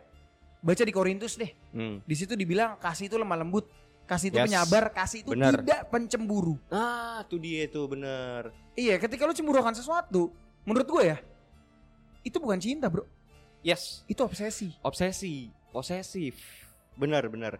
[0.60, 1.52] Baca di Korintus deh.
[1.70, 2.00] Hmm.
[2.02, 3.68] Di situ dibilang kasih itu lemah lembut,
[4.04, 4.46] kasih itu Yes.
[4.48, 5.60] penyabar, kasih itu Bener.
[5.60, 6.56] tidak pencemburu.
[6.68, 8.50] Ah, tuh dia tuh bener.
[8.74, 10.32] Iya, ketika lu cemburu akan sesuatu,
[10.64, 11.18] menurut gue ya,
[12.24, 13.04] itu bukan cinta bro,
[13.64, 14.76] Yes, itu obsesi.
[14.84, 16.36] obsesi, posesif.
[17.00, 17.58] Benar, benar.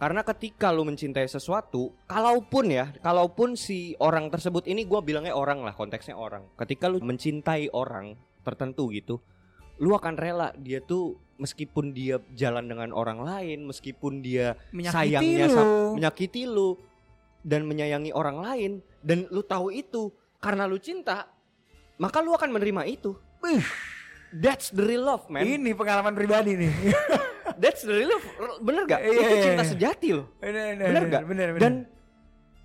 [0.00, 5.60] Karena ketika lu mencintai sesuatu, kalaupun ya, kalaupun si orang tersebut ini gua bilangnya orang
[5.60, 6.48] lah, konteksnya orang.
[6.56, 9.20] Ketika lu mencintai orang tertentu gitu,
[9.76, 15.46] lu akan rela dia tuh meskipun dia jalan dengan orang lain, meskipun dia Menyakiti sayangnya
[15.52, 16.00] lu.
[16.00, 16.80] menyakiti lu
[17.44, 18.72] dan menyayangi orang lain
[19.04, 20.08] dan lu tahu itu
[20.40, 21.28] karena lu cinta,
[22.00, 23.12] maka lu akan menerima itu.
[24.30, 25.42] That's the real love, man.
[25.42, 26.72] Ini pengalaman pribadi nih.
[27.62, 28.24] That's the real love.
[28.62, 29.02] Bener gak?
[29.02, 29.70] Iya, itu iya, cinta iya.
[29.74, 30.26] sejati loh.
[30.38, 31.22] bener, Bener gak?
[31.26, 31.60] Bener, bener.
[31.60, 31.72] Dan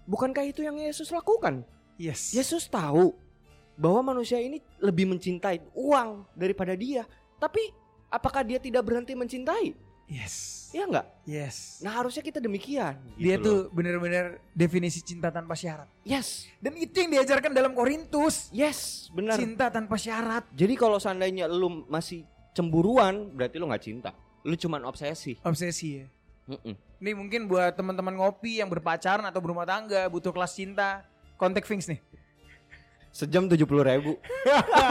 [0.05, 1.65] bukankah itu yang Yesus lakukan?
[1.97, 2.35] yes.
[2.35, 3.15] Yesus tahu
[3.75, 7.03] bahwa manusia ini lebih mencintai uang daripada dia.
[7.41, 7.73] Tapi
[8.13, 9.75] apakah dia tidak berhenti mencintai?
[10.05, 10.69] Yes.
[10.75, 11.07] Ya enggak?
[11.23, 11.79] Yes.
[11.81, 12.99] Nah harusnya kita demikian.
[13.15, 13.45] Dia gitu loh.
[13.45, 15.87] tuh bener-bener definisi cinta tanpa syarat.
[16.03, 18.51] Yes, Dan itu yang diajarkan dalam Korintus.
[18.51, 19.39] yes, benar.
[19.39, 20.45] Cinta tanpa syarat.
[20.53, 24.11] Jadi kalau seandainya lu masih cemburuan, berarti lu nggak cinta.
[24.45, 25.39] Lu cuman obsesi.
[25.41, 26.05] Obsesi ya.
[26.45, 26.75] Mm-mm.
[27.01, 31.01] Ini mungkin buat teman-teman ngopi yang berpacaran atau berumah tangga butuh kelas cinta,
[31.39, 31.99] kontak Finks nih.
[33.15, 34.19] Sejam tujuh puluh ribu.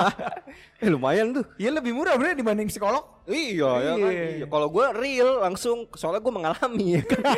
[0.80, 1.44] eh, lumayan tuh.
[1.60, 3.04] Ya lebih murah bener dibanding psikolog.
[3.28, 4.08] Iya ya kan.
[4.08, 4.24] Iya.
[4.40, 4.46] Iya.
[4.48, 7.20] Kalau gue real langsung soalnya gue mengalami ya kan.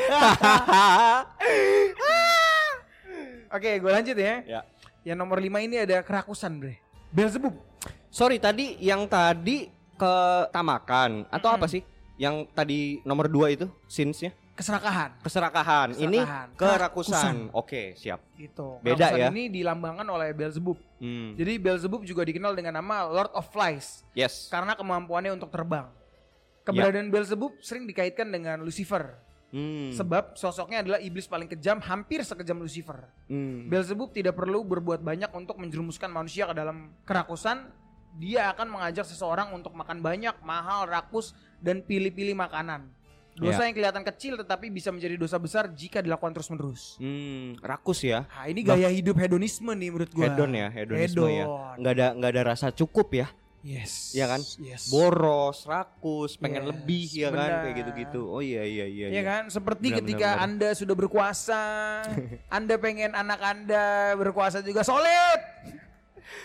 [3.58, 4.46] Oke, gue lanjut ya.
[4.46, 4.60] ya.
[5.02, 6.78] Yang nomor 5 ini ada kerakusan, Bre.
[7.10, 7.58] Belzebub.
[8.06, 9.66] Sorry tadi yang tadi
[9.98, 11.58] ketamakan atau Mm-mm.
[11.58, 11.82] apa sih?
[12.14, 15.20] Yang tadi nomor dua itu sinsnya Keserakahan.
[15.20, 15.88] keserakahan.
[15.94, 16.24] Ini
[16.56, 17.52] kerakusan.
[17.52, 18.24] Oke siap.
[18.40, 18.80] Gitu.
[18.80, 19.28] Beda ya.
[19.28, 20.80] ini dilambangkan oleh Belzebub.
[20.96, 21.36] Hmm.
[21.36, 24.48] Jadi Belzebub juga dikenal dengan nama Lord of Flies Yes.
[24.48, 25.86] karena kemampuannya untuk terbang.
[25.86, 26.64] Ya.
[26.64, 29.94] Keberadaan Belzebub sering dikaitkan dengan Lucifer Hmm.
[29.94, 33.06] sebab sosoknya adalah iblis paling kejam hampir sekejam Lucifer.
[33.30, 33.70] Hmm.
[33.70, 37.70] Belzebub tidak perlu berbuat banyak untuk menjerumuskan manusia ke dalam kerakusan.
[38.16, 42.88] Dia akan mengajak seseorang untuk makan banyak, mahal, rakus, dan pilih-pilih makanan.
[43.36, 43.68] Dosa Ya.
[43.68, 46.96] yang kelihatan kecil tetapi bisa menjadi dosa besar jika dilakukan terus-menerus.
[46.96, 48.24] Hmm, rakus ya.
[48.24, 50.24] Nah, ini gaya hidup hedonisme nih menurut gua.
[50.24, 51.44] Hedon ya, hedonisme ya.
[51.44, 51.76] Hedon.
[51.76, 53.28] Nggak ada nggak ada rasa cukup ya.
[53.60, 54.14] Yes.
[54.14, 54.40] Iya kan?
[54.56, 54.88] Yes.
[54.88, 57.60] Boros, rakus, pengen Yes, lebih ya kan benar.
[57.60, 58.20] kayak gitu-gitu.
[58.24, 59.06] Oh iya iya iya.
[59.10, 59.42] Iya kan?
[59.50, 60.46] Seperti Benar, ketika benar, benar.
[60.48, 61.62] Anda sudah berkuasa,
[62.56, 65.40] Anda pengen anak Anda berkuasa juga solid.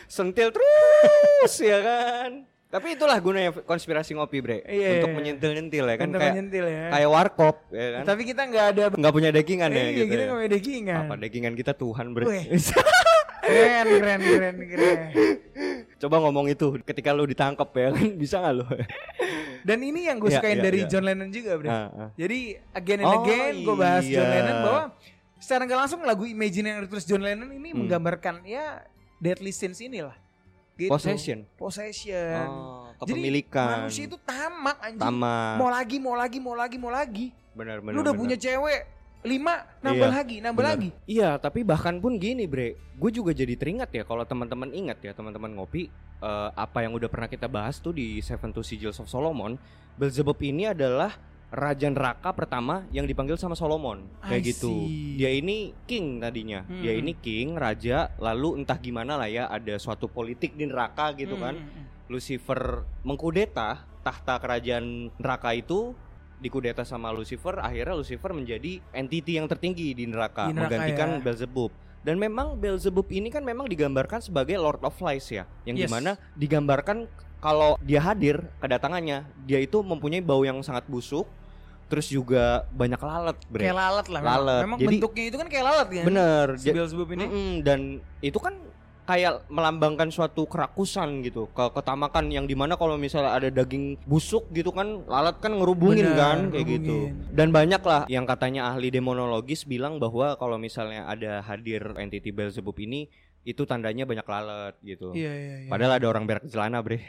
[0.06, 2.51] Sentil terus ya kan.
[2.72, 4.64] Tapi itulah gunanya konspirasi ngopi, Bre.
[4.64, 5.04] Iya.
[5.04, 6.86] Untuk menyentil-nyentil ya kan Untuk kayak menyentil ya.
[6.88, 8.04] kayak warkop ya kan.
[8.08, 10.06] Tapi kita nggak ada nggak punya dekingan ya iya, gitu.
[10.08, 10.26] kita ya.
[10.26, 11.02] nggak punya daggingan.
[11.04, 12.26] Apa dekingan kita Tuhan, Bre.
[13.42, 15.00] Keren, keren, keren, keren.
[15.98, 18.66] Coba ngomong itu ketika lu ditangkap ya kan bisa nggak lu?
[19.62, 20.88] Dan ini yang gue Iya, sukain iya, dari iya.
[20.88, 21.68] John Lennon juga, Bro.
[21.68, 22.10] Ah, ah.
[22.16, 22.40] Jadi
[22.72, 24.34] again and Oh, again gue bahas John iya.
[24.40, 24.84] Lennon bahwa
[25.38, 27.86] secara nggak langsung lagu Imagine yang ditulis John Lennon ini Hmm.
[27.86, 28.86] menggambarkan ya
[29.18, 30.16] Deadly Sins inilah.
[30.76, 30.90] Gitu.
[30.90, 31.46] Possession.
[31.56, 32.48] Possession.
[32.48, 33.86] Oh, Jadi kepemilikan.
[33.86, 35.02] manusia itu tamak anjing.
[35.04, 35.56] Tamak.
[35.60, 37.26] Mau lagi, mau lagi, mau lagi, mau lagi.
[37.54, 37.94] Benar benar.
[37.94, 38.22] Lu udah benar.
[38.24, 38.82] punya cewek
[39.22, 40.74] lima, nambah Iya, lagi, nambah benar.
[40.74, 40.90] lagi.
[41.06, 42.74] Iya, tapi bahkan pun gini, Bre.
[42.98, 47.06] Gue juga jadi teringat ya kalau teman-teman ingat ya, teman-teman ngopi eh, apa yang udah
[47.06, 49.62] pernah kita bahas tuh di Seven to Sigils of Solomon.
[49.94, 51.14] Beelzebub ini adalah
[51.52, 54.08] raja neraka pertama yang dipanggil sama Solomon.
[54.24, 54.72] Kayak I gitu.
[54.72, 55.20] see.
[55.20, 56.64] Dia ini king tadinya.
[56.64, 57.02] Dia Hmm.
[57.04, 61.60] ini king, raja, lalu entah gimana lah ya ada suatu politik di neraka gitu kan.
[61.60, 62.08] Hmm, hmm, hmm.
[62.08, 62.60] Lucifer
[63.04, 65.92] mengkudeta tahta kerajaan neraka itu
[66.42, 71.20] dikudeta sama Lucifer akhirnya Lucifer menjadi entity yang tertinggi di neraka, Di neraka, menggantikan ya.
[71.22, 75.86] Beelzebub dan memang Beelzebub ini kan memang digambarkan sebagai Lord of Lies ya yang Yes.
[75.86, 77.06] di mana digambarkan
[77.38, 81.30] kalau dia hadir kedatangannya dia itu mempunyai bau yang sangat busuk
[81.92, 84.22] terus juga banyak lalat bre Kayak lalat lah.
[84.22, 84.38] memang.
[84.40, 84.62] Lalat.
[84.64, 86.06] Memang Jadi- bentuknya itu kan kayak lalat kan.
[86.08, 87.24] bener Ja- Beelzebub ini.
[87.24, 87.80] Mm-mm, dan
[88.20, 88.56] itu kan
[89.02, 94.48] kayak melambangkan suatu kerakusan gitu ke ketamakan yang di mana kalau misalnya ada daging busuk
[94.50, 97.36] gitu kan lalat kan ngerubungin Benar, kan kayak gitu ngerubungin.
[97.36, 102.78] dan banyak lah yang katanya ahli demonologis bilang bahwa kalau misalnya ada hadir entity Beelzebub
[102.80, 105.70] ini itu tandanya banyak lalat gitu Iya, iya, iya.
[105.70, 107.02] Padahal ada orang berak celana bre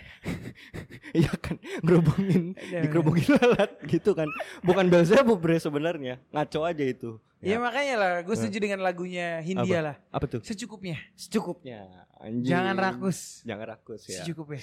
[1.18, 4.28] Iya kan Ngerubungin Iya, Dikerubungin lalat gitu kan
[4.64, 9.82] Bukan Beelzebub bre sebenarnya Ngaco aja itu Iya makanya lah, gue setuju dengan lagunya Hindia
[9.82, 9.96] lah.
[10.14, 10.46] Apa tuh?
[10.46, 10.94] Secukupnya.
[11.18, 12.46] Secukupnya anjing.
[12.46, 13.42] Jangan rakus.
[13.42, 14.62] Jangan rakus ya Secukupnya.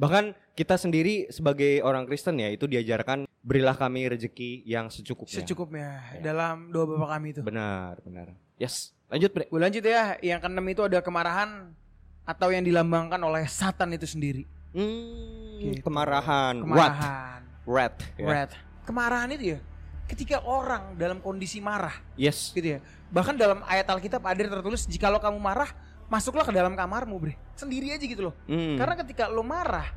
[0.00, 0.24] Bahkan
[0.56, 6.32] kita sendiri sebagai orang Kristen ya Itu diajarkan Berilah kami rezeki yang secukupnya Secukupnya Ya.
[6.32, 7.40] dalam doa bapak kami itu.
[7.44, 11.70] Benar benar Yes Lanjut bre Gue lanjut ya, yang keenam itu ada kemarahan
[12.26, 14.42] atau yang dilambangkan oleh Satan itu sendiri.
[14.74, 15.86] hmm, Gitu.
[15.86, 16.58] Kemarahan?
[16.58, 17.40] Kemarahan.
[17.62, 18.26] Wrath ya.
[18.26, 18.54] Wrath.
[18.82, 19.58] Kemarahan itu ya,
[20.10, 22.78] ketika orang dalam kondisi marah, Yes gitu ya.
[23.08, 25.70] Bahkan dalam ayat Alkitab ada tertulis, jikalau kamu marah,
[26.10, 27.38] masuklah ke dalam kamarmu, bre.
[27.54, 28.34] Sendiri aja gitu loh.
[28.50, 29.88] Hmm, Karena ketika lo marah,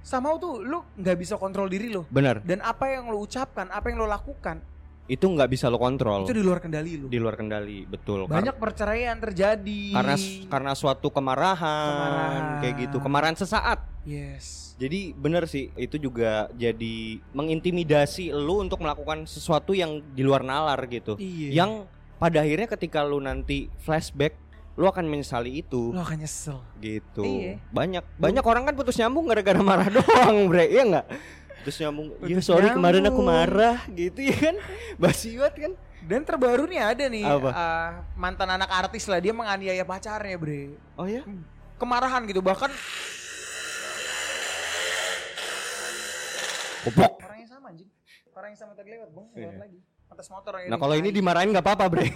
[0.00, 2.08] sama tuh lo nggak bisa kontrol diri lo.
[2.08, 4.64] Benar Dan apa yang lo ucapkan, apa yang lo lakukan,
[5.08, 7.08] Itu nggak bisa lo kontrol itu di luar kendali lo.
[7.08, 9.80] Di luar kendali Betul Banyak perceraian terjadi.
[9.90, 10.16] karena
[10.46, 12.42] karena suatu kemarahan, Kemarahan.
[12.60, 14.72] kayak gitu kemarahan sesaat Yes.
[14.74, 20.80] jadi bener sih itu juga jadi mengintimidasi lu untuk melakukan sesuatu yang di luar nalar
[20.86, 21.48] gitu Iya.
[21.54, 21.70] yang
[22.16, 24.36] pada akhirnya ketika lu nanti flashback
[24.74, 26.62] lu akan menyesali itu lo akan nyesel.
[26.78, 27.58] gitu Iya.
[27.68, 31.06] banyak banyak orang kan putus nyambung gara-gara marah doang bre iya nggak
[31.60, 34.56] terus nyambung ya sorry kemarin aku nyambung." marah gitu ya kan
[35.02, 37.50] basi banget kan Dan terbaru nih ada nih Apa?
[37.50, 40.72] uh, mantan anak artis lah dia menganiaya pacarnya bre.
[40.94, 41.20] oh ya
[41.74, 42.70] Kemarahan gitu bahkan
[46.80, 47.12] Kopok.
[47.20, 47.90] orang yang sama anjing.
[48.30, 49.60] Orang yang sama tadi lewat bang lewat Iya.
[49.60, 49.78] lagi.
[50.08, 52.06] Atas motor yang nah kalau ini dimarahin nggak apa-apa bre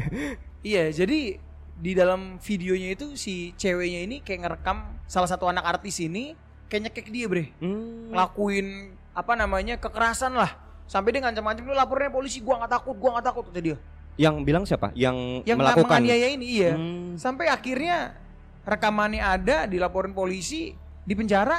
[0.64, 1.36] Iya jadi
[1.76, 6.32] di dalam videonya itu si ceweknya ini kayak ngerekam salah satu anak artis ini
[6.70, 7.50] kayak nyekek dia bre.
[7.58, 8.14] Hmm.
[8.14, 10.54] Ngelakuin apa namanya kekerasan lah.
[10.86, 13.76] Sampai dia ngancam-ngancam lu lapornya polisi gua nggak takut gua nggak takut kata dia.
[14.14, 14.94] Yang bilang siapa?
[14.94, 15.86] Yang, Yang melakukan.
[15.98, 16.72] menganiaya ini iya.
[16.78, 17.18] Hmm.
[17.18, 18.14] Sampai akhirnya
[18.62, 21.58] rekamannya ada dilaporin polisi di penjara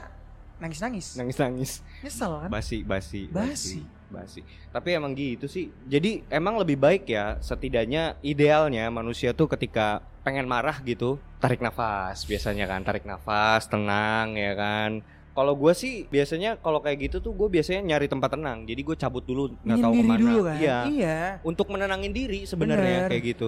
[0.61, 1.17] nangis-nangis.
[1.17, 1.81] Nangis-nangis.
[2.05, 2.49] Nyesel kan?
[2.53, 3.81] Basi, basi, Basi.
[4.13, 4.41] basi.
[4.69, 5.73] Tapi emang gitu sih.
[5.89, 12.25] Jadi emang lebih baik ya setidaknya idealnya manusia tuh ketika pengen marah gitu, tarik nafas
[12.29, 15.01] biasanya kan, tarik nafas, tenang ya kan.
[15.31, 18.67] Kalau gue sih biasanya kalau kayak gitu tuh gue biasanya nyari tempat tenang.
[18.67, 20.19] Jadi gue cabut dulu nggak tahu ke mana.
[20.19, 20.57] dulu kan?
[20.59, 20.77] Iya.
[20.91, 21.19] Iya.
[21.41, 23.47] Untuk menenangin diri sebenarnya kayak gitu.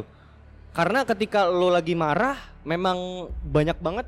[0.74, 4.08] Karena ketika lo lagi marah, memang banyak banget.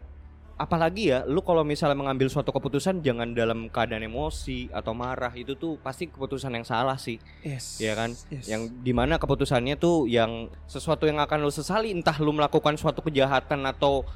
[0.55, 5.51] Apalagi ya, lu kalau misalnya mengambil suatu keputusan jangan dalam keadaan emosi atau marah itu
[5.59, 7.75] tuh pasti keputusan yang salah sih, Yes.
[7.83, 8.15] ya kan?
[8.31, 8.47] Yes.
[8.47, 13.03] Yang di mana keputusannya tuh yang sesuatu yang akan lu sesali, entah lu melakukan suatu
[13.03, 14.07] kejahatan atau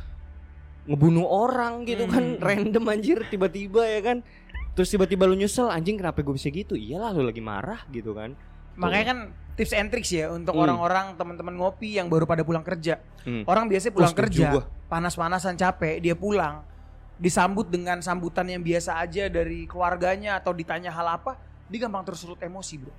[0.88, 2.40] ngebunuh orang gitu kan, Hmm.
[2.40, 4.18] random anjir tiba-tiba ya kan?
[4.80, 6.80] Terus tiba-tiba lu nyesel anjing kenapa gue bisa gitu?
[6.80, 8.40] Iyalah lu lagi marah gitu kan?
[8.76, 9.20] Makanya kan
[9.56, 10.64] tips and tricks ya untuk Hmm.
[10.68, 13.02] orang-orang teman-teman ngopi yang baru pada pulang kerja.
[13.28, 13.44] Hmm.
[13.44, 14.50] Orang biasanya pulang Oh, setuju kerja,
[14.88, 16.64] panas-panasan capek, dia pulang
[17.20, 21.36] disambut dengan sambutan yang biasa aja dari keluarganya atau ditanya hal apa,
[21.68, 22.96] dia gampang tersulut emosi, Bro.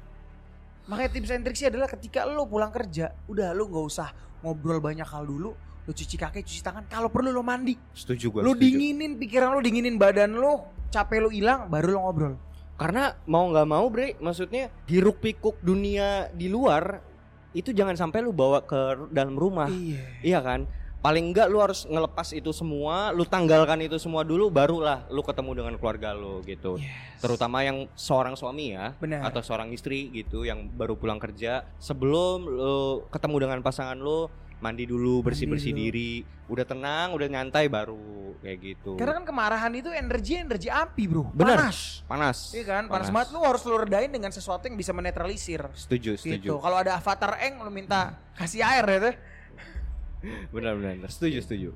[0.93, 4.13] Makanya tips and tricksnya adalah ketika lo pulang kerja, udah lo nggak usah
[4.45, 7.73] ngobrol banyak hal dulu, lo cuci kaki, cuci tangan, kalau perlu lo mandi.
[7.97, 8.41] Setuju gue.
[8.45, 12.35] Lo dinginin pikiran lo, dinginin badan lo, capek lo hilang, baru lo ngobrol.
[12.81, 17.05] Karena mau nggak mau bre, maksudnya hiruk pikuk dunia di luar
[17.53, 19.69] itu jangan sampai lu bawa ke dalam rumah.
[19.69, 20.01] Iya.
[20.25, 20.61] Iya kan?
[21.01, 25.65] paling enggak lu harus ngelepas itu semua, lu tanggalkan itu semua dulu barulah lu ketemu
[25.65, 26.77] dengan keluarga lu gitu.
[27.25, 29.33] Terutama yang seorang suami ya Benar.
[29.33, 34.29] atau seorang istri gitu yang baru pulang kerja, sebelum lu ketemu dengan pasangan lu
[34.61, 35.81] mandi dulu, bersih-bersih dulu.
[35.83, 36.13] diri,
[36.47, 38.93] udah tenang, udah nyantai baru kayak gitu.
[38.95, 41.33] Karena kan kemarahan itu energi energi api, Bro.
[41.33, 41.57] Benar.
[41.67, 42.05] Panas.
[42.05, 42.39] panas.
[42.53, 42.85] Iya kan?
[42.87, 45.65] Panas, banget lu harus lu redain dengan sesuatu yang bisa menetralisir.
[45.73, 46.29] Setuju, Gitu.
[46.39, 46.49] setuju.
[46.61, 49.15] Kalau ada avatar eng lu minta kasih air ya tuh.
[50.55, 51.09] Benar, benar.
[51.09, 51.71] Setuju, setuju.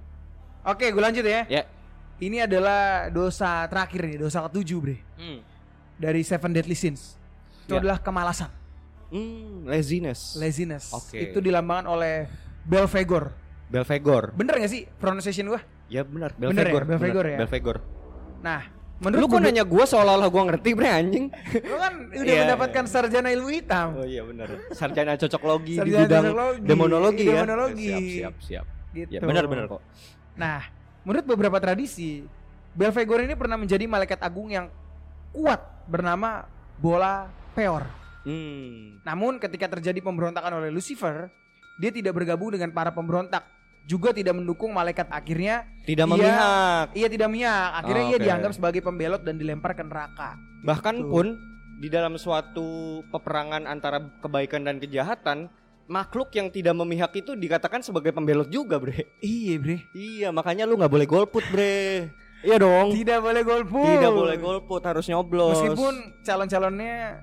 [0.63, 1.49] Oke, gue lanjut ya.
[1.49, 1.63] Ya.
[2.15, 4.97] Ini adalah dosa terakhir nih, dosa ketujuh, Bre.
[5.17, 5.41] Hmm.
[5.97, 7.17] Dari Seven Deadly Sins.
[7.65, 7.81] Itu Ya.
[7.81, 8.53] adalah kemalasan,
[9.09, 10.37] Hmm, laziness.
[10.37, 10.93] laziness.
[10.93, 11.17] Oke.
[11.17, 12.29] Itu dilambangkan oleh
[12.65, 13.25] Belphegor.
[13.65, 14.33] Belvegor.
[14.33, 15.61] Bener gak sih pronunciation gua?
[15.87, 16.73] Ya benar, Bener ya?
[16.73, 16.83] Belvegor.
[16.87, 17.39] Belvegor benar, ya?
[17.43, 17.77] Belvegor.
[18.41, 18.61] Nah,
[18.95, 21.25] Lu menurut kok gua- nanya gua seolah-olah gua ngerti bre anjing.
[21.61, 23.89] lu kan udah Iya, mendapatkan sarjana ilmu hitam.
[23.99, 24.49] Oh iya benar.
[24.71, 27.33] Sarjana cocoklogi di Sarjana bidang cocoklogi, demonologi ya.
[27.35, 27.89] demonologi.
[27.91, 28.67] Siap, siap, siap.
[28.95, 29.11] Gitu.
[29.11, 29.83] Ya benar kok.
[30.35, 30.61] Nah,
[31.03, 32.23] menurut beberapa tradisi,
[32.71, 34.71] Belphegor ini pernah menjadi malaikat agung yang
[35.31, 36.47] kuat bernama
[36.77, 37.85] Bola Peor.
[38.23, 39.03] Hmm.
[39.03, 41.29] Namun ketika terjadi pemberontakan oleh Lucifer,
[41.77, 43.45] dia tidak bergabung dengan para pemberontak,
[43.85, 45.69] juga tidak mendukung malaikat akhirnya.
[45.85, 46.13] Tidak Iya.
[46.13, 46.87] memihak.
[46.95, 48.25] Ia tidak memihak, akhirnya Oh, ia oke.
[48.25, 50.39] dianggap sebagai pembelot dan dilempar ke neraka.
[50.63, 51.11] Bahkan Gitu.
[51.11, 51.27] pun
[51.77, 52.67] di dalam suatu
[53.11, 55.51] peperangan antara kebaikan dan kejahatan,
[55.85, 59.05] makhluk yang tidak memihak itu dikatakan sebagai pembelot juga, Bre.
[59.21, 59.85] Iya, Bre.
[59.93, 62.09] Iya, makanya lu nggak boleh golput, Bre.
[62.41, 62.93] Iya dong.
[62.93, 63.89] Tidak boleh golput.
[63.89, 65.61] Tidak boleh golput, harus nyoblos.
[65.61, 67.21] Meskipun calon-calonnya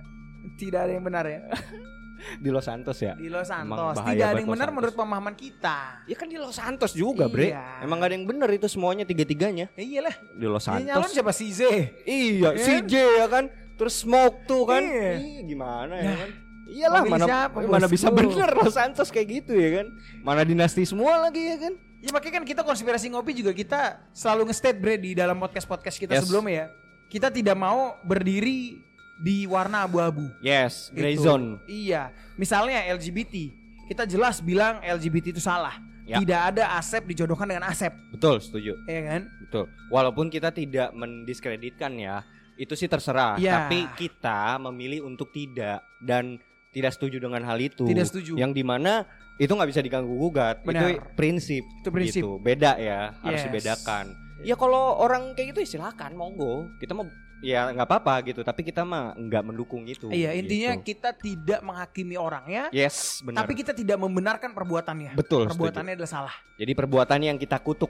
[0.58, 1.42] tidak ada yang benar ya
[2.38, 3.14] di Los Santos ya.
[3.14, 3.98] di Los Santos.
[3.98, 4.76] Tidak ada yang benar Santos.
[4.76, 5.78] menurut pemahaman kita.
[6.04, 7.50] Ya kan di Los Santos juga, Bre.
[7.50, 7.82] Iya.
[7.82, 10.16] Emang gak ada yang bener itu semuanya tiga-tiganya Ya iyalah.
[10.32, 11.14] di Los Yang nyalon Santos.
[11.14, 11.62] siapa sih Z?
[11.62, 13.46] Iya, Iya CJ ya kan.
[13.74, 14.80] Terus Smoke tuh kan.
[14.80, 15.12] Iya.
[15.18, 16.32] Ih, gimana ya Nah, kan?
[16.72, 19.88] Iyalah mana siapa, mana bisa bener Los Santos kayak gitu ya kan.
[20.22, 21.74] Mana dinasti semua lagi ya kan.
[22.00, 26.16] Ya makanya kan kita konspirasi ngopi juga kita selalu nge-state bre di dalam podcast-podcast kita
[26.16, 26.24] Yes.
[26.24, 26.68] sebelumnya ya.
[27.08, 28.80] Kita tidak mau berdiri
[29.22, 30.26] di warna abu-abu.
[30.42, 31.24] Yes, gray Gitu.
[31.24, 31.62] zone.
[31.66, 32.10] Iya.
[32.36, 33.54] Misalnya LGBT.
[33.86, 35.78] Kita jelas bilang LGBT itu salah.
[36.02, 36.18] Ya.
[36.18, 38.74] Tidak ada Asep dijodohkan dengan Asep, Betul, setuju.
[38.84, 39.22] ya kan?
[39.48, 39.70] Betul.
[39.88, 42.26] Walaupun kita tidak mendiskreditkan ya,
[42.58, 43.38] itu sih terserah.
[43.38, 43.64] Iya.
[43.64, 47.86] Tapi kita memilih untuk tidak dan tidak setuju dengan hal itu.
[47.86, 48.34] Tidak setuju.
[48.36, 49.06] Yang di mana
[49.38, 50.64] itu nggak bisa diganggu gugat.
[50.64, 51.16] Itu Benar.
[51.16, 51.64] prinsip.
[51.80, 52.24] Itu prinsip.
[52.24, 52.32] Gitu.
[52.40, 53.48] Beda ya, harus Yes.
[53.48, 54.06] dibedakan.
[54.42, 56.66] Ya kalau orang kayak gitu ya silakan, monggo.
[56.82, 57.06] Kita mau
[57.42, 58.42] ya nggak apa-apa gitu.
[58.46, 60.08] Tapi kita mah nggak mendukung itu.
[60.08, 60.94] Iya, intinya gitu.
[60.94, 63.44] kita tidak menghakimi orangnya, Yes, benar.
[63.44, 65.18] tapi kita tidak membenarkan perbuatannya.
[65.18, 66.36] Betul, Perbuatannya adalah salah.
[66.56, 67.90] Jadi perbuatannya yang kita kutuk,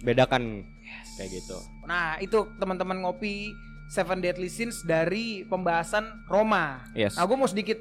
[0.00, 0.64] bedakan
[1.18, 1.58] kayak gitu.
[1.84, 3.50] Nah, itu teman-teman ngopi
[3.92, 6.80] Seven Deadly Sins dari pembahasan Roma.
[6.96, 7.18] Yes.
[7.18, 7.76] Nah, gue mau sedikit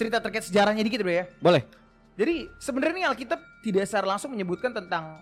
[0.00, 1.28] cerita terkait sejarahnya dikit bro ya.
[1.44, 1.60] Boleh.
[2.16, 5.20] Jadi sebenarnya Alkitab tidak secara langsung menyebutkan tentang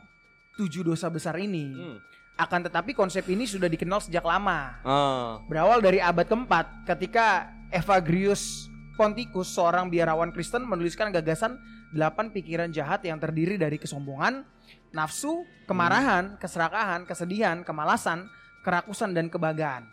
[0.54, 1.74] tujuh dosa besar ini.
[1.74, 1.98] Hmm.
[2.38, 4.78] Akan tetapi konsep ini sudah dikenal sejak lama.
[4.86, 11.58] Ah, Berawal dari abad keempat ketika Evagrius Ponticus seorang biarawan Kristen menuliskan gagasan
[11.90, 14.46] delapan pikiran jahat yang terdiri dari kesombongan,
[14.94, 18.30] nafsu, kemarahan, keserakahan, kesedihan, kemalasan,
[18.62, 19.86] kerakusan dan kebagaan.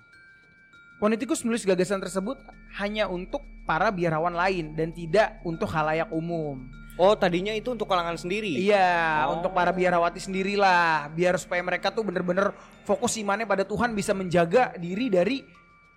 [1.01, 2.37] Ponticus menulis gagasan tersebut
[2.77, 6.65] hanya untuk para biarawan lain dan tidak untuk halayak umum.
[6.95, 8.55] Oh tadinya itu untuk kalangan sendiri.
[8.55, 9.39] Iya, Oh.
[9.39, 12.55] untuk para biarawati sendirilah, biar supaya mereka tuh bener-bener
[12.87, 15.43] fokus imannya pada Tuhan bisa menjaga diri dari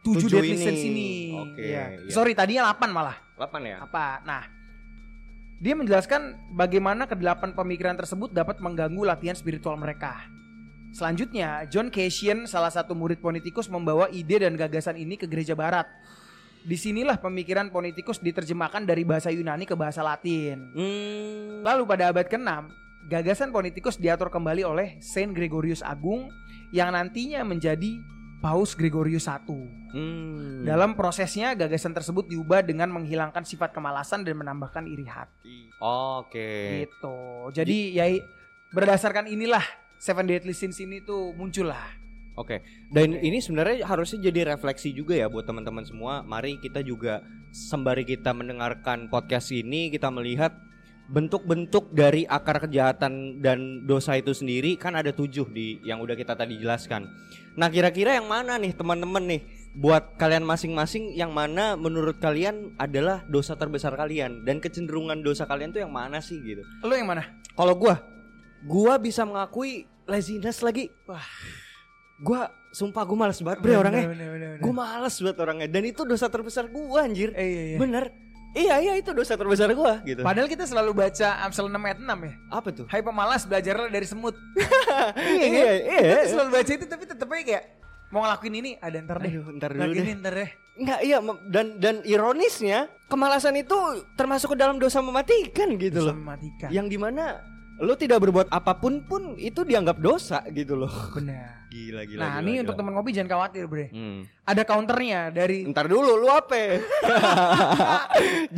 [0.03, 0.65] tujuh, Tujuh deadly ini.
[0.67, 1.11] sins ini.
[1.39, 1.85] Oke, Iya.
[2.03, 2.11] iya.
[2.11, 3.15] Sorry, tadinya 8 malah.
[3.39, 3.79] 8 ya.
[3.79, 4.27] Apa?
[4.27, 4.43] Nah,
[5.59, 10.19] dia menjelaskan bagaimana kedelapan pemikiran tersebut dapat mengganggu latihan spiritual mereka.
[10.91, 15.85] Selanjutnya, John Cassian, salah satu murid Ponticus membawa ide dan gagasan ini ke gereja barat.
[16.69, 20.69] Di sinilah pemikiran Ponticus diterjemahkan dari bahasa Yunani ke bahasa Latin.
[20.77, 21.65] Hmm.
[21.65, 22.69] Lalu pada abad ke-6,
[23.09, 26.29] gagasan Ponticus diatur kembali oleh Saint Gregorius Agung
[26.69, 27.97] yang nantinya menjadi
[28.45, 29.41] Paus Gregorius I.
[29.97, 30.69] Hmm.
[30.69, 35.73] Dalam prosesnya, gagasan tersebut diubah dengan menghilangkan sifat kemalasan dan menambahkan iri hati.
[35.81, 36.85] Oke.
[36.85, 37.19] Gitu.
[37.57, 38.13] Jadi ya
[38.77, 39.65] berdasarkan inilah
[39.97, 41.98] Seven Deadly Sins ini tuh muncul lah.
[42.39, 42.63] Oke.
[42.95, 46.23] Dan ini sebenarnya harusnya jadi refleksi juga ya buat teman-teman semua.
[46.23, 50.55] Mari kita juga sembari kita mendengarkan podcast ini kita melihat
[51.09, 56.37] bentuk-bentuk dari akar kejahatan dan dosa itu sendiri kan ada tujuh di yang udah kita
[56.37, 57.09] tadi jelaskan.
[57.57, 63.25] Nah kira-kira yang mana nih teman-teman nih buat kalian masing-masing yang mana menurut kalian adalah
[63.27, 66.61] dosa terbesar kalian dan kecenderungan dosa kalian tuh yang mana sih gitu?
[66.85, 67.25] Lo yang mana?
[67.57, 68.05] Kalau gua,
[68.69, 70.93] gua bisa mengakui laziness lagi.
[71.09, 71.25] Wah,
[72.19, 74.07] gua sumpah gua males banget bre orangnya.
[74.11, 74.61] Bener, bener, bener.
[74.61, 77.31] Gua males banget orangnya dan itu dosa terbesar gua anjir.
[77.33, 77.79] Eh, iya, iya.
[77.79, 78.05] Bener.
[78.49, 80.25] Iya iya itu dosa terbesar gua gitu.
[80.25, 82.33] Padahal kita selalu baca Amsal 6 ayat 6 ya.
[82.49, 82.87] Apa tuh?
[82.89, 84.33] Hai pemalas belajarlah dari semut.
[85.21, 86.01] iya iya, iya.
[86.25, 87.65] Kita selalu baca itu tapi tetep aja kayak
[88.09, 89.31] mau ngelakuin ini ada ntar deh.
[89.31, 90.09] Aduh, ntar dulu Ngelakuin deh.
[90.09, 90.51] ini ntar deh.
[90.79, 91.19] Enggak iya
[91.53, 93.77] dan dan ironisnya kemalasan itu
[94.17, 96.17] termasuk ke dalam dosa mematikan gitu Bisa loh.
[96.17, 96.69] mematikan.
[96.73, 97.25] Yang di mana
[97.79, 100.91] lo tidak berbuat apa pun pun itu dianggap dosa gitu loh.
[101.15, 101.71] Benar.
[101.71, 102.21] Gila gila.
[102.21, 103.87] Nah, ini untuk teman ngopi jangan khawatir, Bre.
[103.93, 104.27] Hmm.
[104.43, 106.57] Ada counternya dari Ntar dulu lu apa?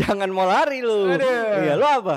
[0.00, 1.11] Jangan mau lari lu.
[1.11, 1.66] Aduh.
[1.66, 2.16] Iya lu apa?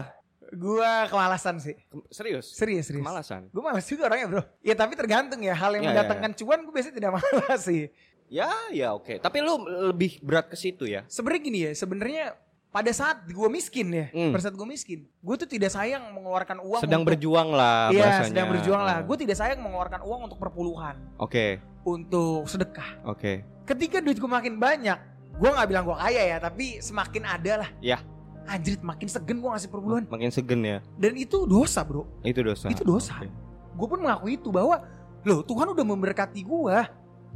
[0.54, 1.74] gua kemalasan sih.
[2.14, 2.54] Serius?
[2.54, 3.02] Serius, serius.
[3.02, 3.50] Kemalasan.
[3.50, 4.44] Gue malas juga orangnya, Bro.
[4.62, 7.90] Ya tapi tergantung ya, hal yang Ya, ya, mendatangkan cuan gue biasanya tidak malas sih.
[8.30, 9.18] Ya ya oke.
[9.18, 11.06] Tapi lu lebih berat ke situ ya.
[11.10, 12.26] Sebenarnya gini ya, sebenarnya
[12.74, 14.34] pada saat gue miskin ya, Hmm.
[14.34, 18.02] pada saat gue miskin, gue tuh tidak sayang mengeluarkan uang Sedang untuk berjuang lah Iya,
[18.02, 18.30] bahasanya.
[18.34, 18.98] sedang berjuang lah.
[18.98, 19.06] Hmm.
[19.06, 22.98] Gue tidak sayang mengeluarkan uang untuk perpuluhan, Oke, untuk sedekah.
[23.06, 23.46] oke.
[23.64, 24.98] Ketika duit gue makin banyak,
[25.38, 27.70] gue nggak bilang gue kaya ya, tapi semakin ada lah.
[27.78, 28.02] Ya.
[28.44, 30.04] Anjrit, makin segen gue ngasih perpuluhan.
[30.10, 30.84] Makin segen ya.
[30.98, 32.04] Dan itu dosa bro.
[32.26, 32.68] Itu dosa.
[32.68, 33.22] Itu dosa.
[33.22, 33.32] Oke.
[33.74, 34.84] Gue pun mengakui itu bahwa,
[35.24, 36.78] loh Tuhan udah memberkati gue.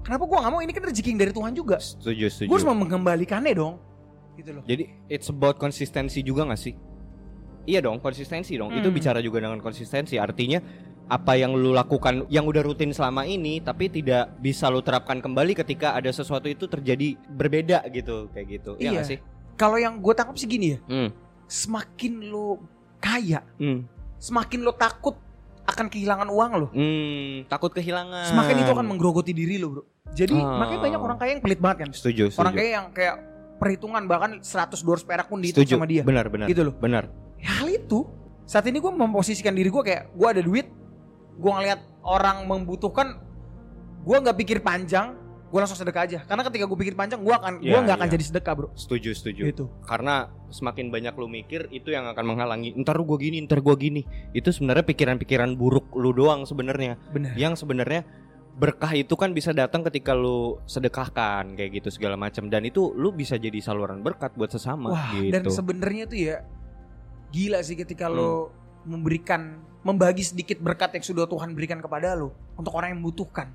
[0.03, 0.59] Kenapa gue nggak mau?
[0.59, 1.77] Ini kan rezeki yang dari Tuhan juga.
[1.79, 2.47] Setuju, setuju.
[2.49, 3.79] Gue harus mengembalikannya dong.
[4.37, 4.63] Gitu loh.
[4.63, 6.77] Jadi it's about konsistensi juga gak sih?
[7.65, 8.71] Iya dong, konsistensi dong.
[8.71, 8.95] Itu Hmm.
[8.95, 10.15] bicara juga dengan konsistensi.
[10.15, 10.61] Artinya
[11.07, 15.55] apa yang lu lakukan yang udah rutin selama ini tapi tidak bisa lu terapkan kembali
[15.55, 18.71] ketika ada sesuatu itu terjadi berbeda gitu kayak gitu.
[18.77, 18.91] Iya Iya.
[18.93, 19.19] gak sih?
[19.57, 21.09] Kalau yang gue tangkap sih gini ya, Hmm.
[21.47, 22.61] semakin lo
[22.99, 23.87] kaya, Hmm.
[24.15, 25.17] semakin lo takut
[25.65, 26.67] akan kehilangan uang lo.
[26.71, 28.31] Hmm, takut kehilangan.
[28.31, 29.83] Semakin itu akan menggerogoti diri lo bro.
[30.11, 30.55] Jadi Ah.
[30.55, 31.89] makanya banyak orang kaya yang pelit banget kan.
[31.91, 32.39] Setuju, setuju.
[32.39, 33.15] Orang kaya yang kayak
[33.57, 35.75] perhitungan bahkan 100 dolar perak pun dihitung Setuju.
[35.77, 36.01] sama dia.
[36.05, 36.47] Benar, benar.
[36.47, 36.73] Gitu loh.
[36.77, 37.09] Benar.
[37.41, 38.05] Hal itu
[38.47, 40.71] saat ini gue memposisikan diri gue kayak gue ada duit,
[41.35, 43.19] gue ngeliat orang membutuhkan,
[44.07, 45.19] gue nggak pikir panjang,
[45.51, 46.19] gue langsung sedekah aja.
[46.23, 48.15] Karena ketika gue pikir panjang, gue akan gue Iya, nggak akan iya.
[48.15, 48.67] jadi sedekah bro.
[48.73, 49.41] Setuju, setuju.
[49.51, 49.65] Gitu.
[49.83, 52.71] Karena semakin banyak lu mikir itu yang akan menghalangi.
[52.79, 54.07] Ntar gua gini, ntar gua gini.
[54.31, 56.95] Itu sebenarnya pikiran-pikiran buruk lu doang sebenarnya.
[57.11, 57.35] Benar.
[57.35, 58.07] yang sebenarnya
[58.57, 63.13] berkah itu kan bisa datang ketika lu sedekahkan kayak gitu segala macam dan itu lu
[63.13, 65.29] bisa jadi saluran berkat buat sesama Wah, gitu.
[65.29, 66.35] dan sebenarnya tuh ya
[67.29, 68.17] gila sih ketika Hmm.
[68.17, 68.29] lo
[68.81, 73.53] memberikan membagi sedikit berkat yang sudah Tuhan berikan kepada lo untuk orang yang membutuhkan.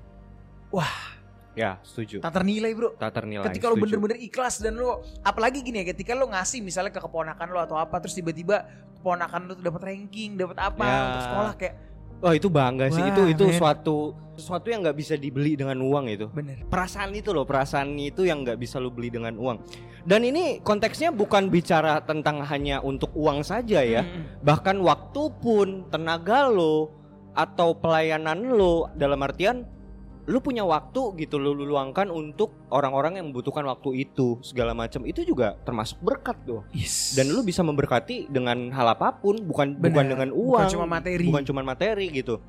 [1.53, 2.17] ya, setuju.
[2.17, 2.97] Tak ternilai, Bro.
[2.97, 3.45] Tak ternilai.
[3.45, 3.83] ketika lo setuju.
[3.85, 7.77] bener-bener ikhlas dan lo apalagi gini ya ketika lo ngasih misalnya ke keponakan lo atau
[7.77, 8.65] apa terus tiba-tiba
[8.97, 10.97] keponakan lo tuh dapat ranking, dapat apa Ya.
[11.03, 11.75] untuk sekolah kayak
[12.23, 13.03] Wah, itu bangga sih.
[13.03, 13.59] Wah, Itu itu men.
[13.59, 13.97] suatu
[14.33, 16.25] sesuatu yang nggak bisa dibeli dengan uang itu.
[16.31, 16.63] bener.
[16.65, 19.59] Perasaan itu loh, perasaan itu yang nggak bisa lu beli dengan uang.
[20.07, 24.01] Dan ini konteksnya bukan bicara tentang hanya untuk uang saja ya.
[24.01, 24.39] Mm-mm.
[24.41, 26.89] bahkan waktu pun tenaga lo
[27.35, 29.67] atau pelayanan lo dalam artian
[30.23, 35.03] lu punya waktu gitu lu, lu luangkan untuk orang-orang yang membutuhkan waktu itu segala macam
[35.03, 37.11] itu juga termasuk berkat tuh Yes.
[37.13, 39.83] dan lu bisa memberkati dengan hal apa pun bukan Benar.
[39.91, 41.25] bukan dengan uang Bukan cuma materi.
[41.27, 42.39] bukan cuma materi gitu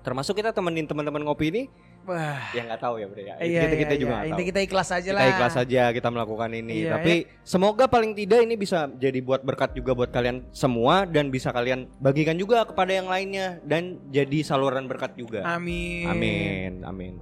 [0.00, 1.62] termasuk kita temenin teman-teman ngopi ini
[2.04, 2.52] Wah.
[2.52, 4.18] yang nggak tahu ya bre ya Iya, kita kita iya, juga iya.
[4.20, 5.30] nggak tahu kita ikhlas aja kita lah.
[5.30, 9.72] ikhlas saja kita melakukan ini Iya, tapi semoga paling tidak ini bisa jadi buat berkat
[9.72, 14.84] juga buat kalian semua dan bisa kalian bagikan juga kepada yang lainnya dan jadi saluran
[14.84, 16.04] berkat juga Amin.
[16.06, 17.14] amin amin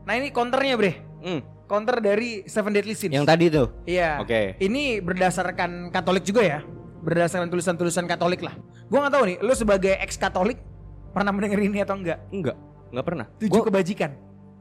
[0.00, 0.96] Nah ini counternya bre.
[1.20, 3.12] Hmm, Counter dari Seven Deadly Sins.
[3.12, 4.18] yang tadi tuh Iya.
[4.18, 6.58] oke Ini berdasarkan Katolik juga ya.
[7.00, 8.56] Berdasarkan tulisan-tulisan Katolik lah.
[8.86, 10.58] Gua nggak tahu nih, lu sebagai ex Katolik
[11.10, 12.18] pernah mendengar ini atau enggak?
[12.28, 12.56] enggak
[12.90, 14.10] enggak pernah Tujuh Gua- kebajikan.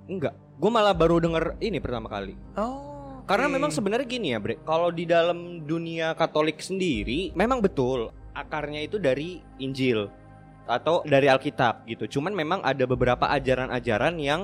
[0.05, 3.21] enggak gue malah baru denger ini pertama kali Oh.
[3.23, 3.53] karena oke.
[3.53, 8.97] memang sebenarnya gini ya bre kalau di dalam dunia Katolik sendiri memang betul akarnya itu
[8.97, 10.09] dari Injil
[10.65, 14.41] atau dari Alkitab gitu cuman memang ada beberapa ajaran-ajaran yang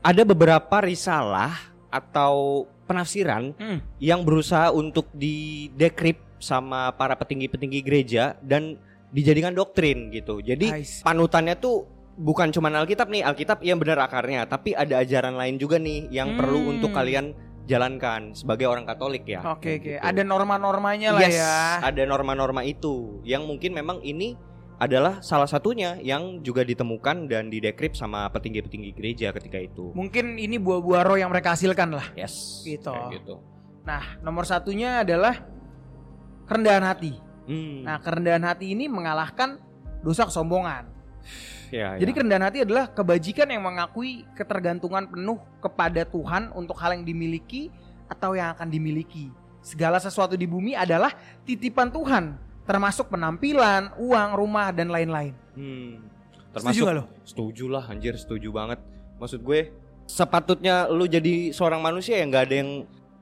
[0.00, 1.52] ada beberapa risalah
[1.88, 3.78] atau penafsiran Hmm.
[3.96, 8.74] yang berusaha untuk didekrip sama para petinggi-petinggi gereja dan
[9.08, 10.40] dijadikan doktrin gitu.
[10.40, 15.56] Jadi panutannya tuh bukan cuma Alkitab nih, Alkitab yang benar akarnya, tapi ada ajaran lain
[15.56, 16.72] juga nih yang perlu Hmm.
[16.78, 19.40] untuk kalian jalankan sebagai orang Katolik ya.
[19.46, 19.86] Oke Kayak oke.
[19.94, 20.02] gitu.
[20.02, 21.54] Ada norma-normanya lah Yes, ya.
[21.80, 24.34] ada norma-norma itu yang mungkin memang ini
[24.76, 29.94] adalah salah satunya yang juga ditemukan dan didekrip sama petinggi-petinggi gereja ketika itu.
[29.94, 32.06] Mungkin ini buah-buah roh yang mereka hasilkan lah.
[32.18, 32.66] Yes.
[32.66, 32.90] Gitu.
[32.90, 33.38] kayak gitu.
[33.86, 35.38] Nah, nomor satunya adalah
[36.44, 37.14] kerendahan hati.
[37.46, 39.62] Hmm, Nah, kerendahan hati ini mengalahkan
[40.02, 40.90] dosa kesombongan.
[41.72, 42.16] Ya, Jadi ya.
[42.20, 47.72] kerendahan hati adalah kebajikan yang mengakui ketergantungan penuh kepada Tuhan untuk hal yang dimiliki
[48.06, 49.32] atau yang akan dimiliki.
[49.64, 51.16] Segala sesuatu di bumi adalah
[51.48, 52.36] titipan Tuhan,
[52.68, 55.32] termasuk penampilan, uang, rumah, dan lain-lain.
[55.56, 56.12] Hmm.
[56.52, 57.04] Setuju gak lo?
[57.24, 58.78] Setuju lah, anjir setuju banget.
[59.16, 59.72] Maksud gue
[60.04, 62.70] sepatutnya lu jadi seorang manusia yang nggak ada yang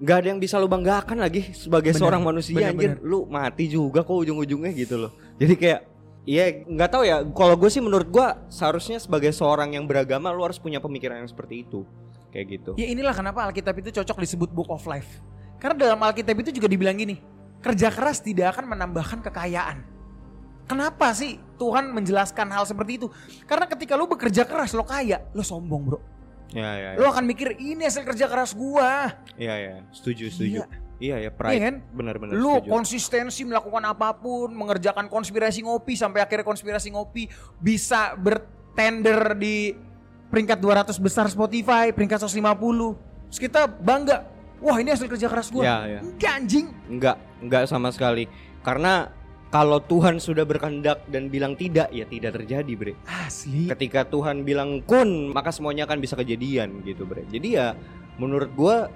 [0.00, 2.90] nggak ada yang bisa lu banggakan lagi sebagai Bener, seorang manusia bener, anjir.
[3.04, 5.12] Lu mati juga kok ujung-ujungnya gitu loh.
[5.36, 5.80] Jadi kayak
[6.28, 7.24] Iya, nggak tahu ya.
[7.24, 11.30] Kalau gue sih menurut gue seharusnya sebagai seorang yang beragama lu harus punya pemikiran yang
[11.30, 11.88] seperti itu,
[12.28, 12.70] kayak gitu.
[12.76, 15.20] Ya inilah kenapa Alkitab itu cocok disebut Book of Life.
[15.56, 17.20] Karena dalam Alkitab itu juga dibilang gini,
[17.64, 19.84] kerja keras tidak akan menambahkan kekayaan.
[20.68, 23.08] Kenapa sih Tuhan menjelaskan hal seperti itu?
[23.48, 25.98] Karena ketika lu bekerja keras lo kaya, lo sombong bro.
[26.50, 29.14] Ya, ya, Lo akan mikir ini hasil kerja keras gua.
[29.38, 29.74] Iya, ya.
[29.94, 30.58] Setuju, setuju.
[30.62, 30.89] Iya.
[31.00, 31.56] Iya ya, pride.
[31.56, 31.76] Iya kan?
[31.96, 32.68] Benar-benar Lu setuju.
[32.68, 37.24] konsistensi melakukan apa pun, mengerjakan konspirasi ngopi sampai akhirnya konspirasi ngopi
[37.56, 39.72] bisa bertender di
[40.28, 42.94] peringkat 200 besar Spotify, peringkat 150.
[43.32, 44.28] Terus kita bangga,
[44.60, 45.64] wah ini hasil kerja keras gua.
[45.64, 46.00] Ya, ya.
[46.04, 46.66] Enggak anjing.
[46.86, 48.28] Enggak, enggak sama sekali.
[48.60, 49.08] Karena
[49.50, 52.94] kalau Tuhan sudah berkehendak dan bilang tidak, ya tidak terjadi, Bre.
[53.08, 53.66] Asli.
[53.72, 57.24] Ketika Tuhan bilang kun, maka semuanya akan bisa kejadian gitu, Bre.
[57.26, 57.72] Jadi ya
[58.20, 58.92] menurut gua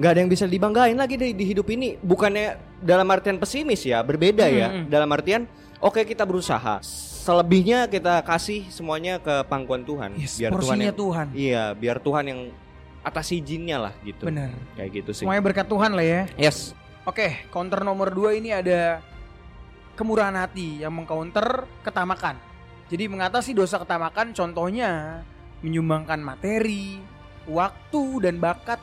[0.00, 2.00] nggak ada yang bisa dibanggain lagi di, di hidup ini.
[2.00, 4.72] Bukannya dalam artian pesimis ya, berbeda ya.
[4.72, 4.86] Hmm, hmm.
[4.88, 5.44] Dalam artian
[5.76, 6.80] oke kita berusaha.
[7.20, 10.16] Selebihnya kita kasih semuanya ke pangkuan Tuhan.
[10.16, 11.26] Yes, biar Tuhan yang, Tuhan.
[11.36, 12.40] Iya, biar Tuhan yang
[13.04, 14.24] atas izinnya lah gitu.
[14.24, 14.56] Bener.
[14.72, 15.24] Kayak gitu sih.
[15.28, 16.22] Semuanya berkat Tuhan lah ya.
[16.40, 16.72] Yes.
[17.04, 19.04] Oke, counter nomor dua ini ada
[20.00, 22.40] kemurahan hati yang mengcounter ketamakan.
[22.88, 25.20] Jadi mengatasi dosa ketamakan contohnya
[25.60, 27.04] menyumbangkan materi,
[27.44, 28.80] waktu dan bakat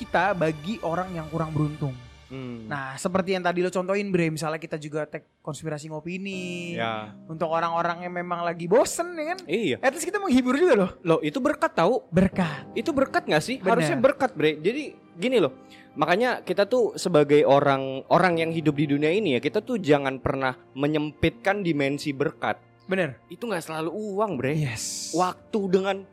[0.00, 1.92] kita bagi orang yang kurang beruntung.
[2.30, 2.70] Hmm.
[2.70, 6.40] Nah, seperti yang tadi lo contohin Bre, misalnya kita juga tag konspirasi ngopi ini
[6.78, 7.10] ya.
[7.26, 9.38] untuk orang-orang yang memang lagi bosen ya kan.
[9.50, 9.76] Iya.
[9.82, 10.90] At least kita menghibur juga loh.
[11.02, 12.06] Loh, itu berkat tahu?
[12.08, 12.70] Berkat.
[12.78, 13.58] Itu berkat gak sih?
[13.58, 13.82] Bener.
[13.82, 14.62] Harusnya berkat, Bre.
[14.62, 15.58] Jadi gini loh.
[15.98, 20.22] Makanya kita tuh sebagai orang orang yang hidup di dunia ini ya, kita tuh jangan
[20.22, 22.62] pernah menyempitkan dimensi berkat.
[22.86, 23.18] Bener.
[23.26, 24.54] Itu nggak selalu uang, Bre.
[24.54, 25.10] Yes.
[25.18, 26.06] Waktu dengan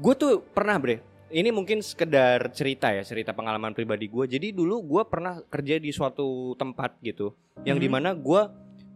[0.00, 1.04] gue tuh pernah, Bre.
[1.28, 4.24] Ini mungkin sekedar cerita ya, cerita pengalaman pribadi gue.
[4.24, 7.36] Jadi dulu gue pernah kerja di suatu tempat gitu,
[7.68, 7.84] yang Mhm.
[7.84, 8.42] di mana gue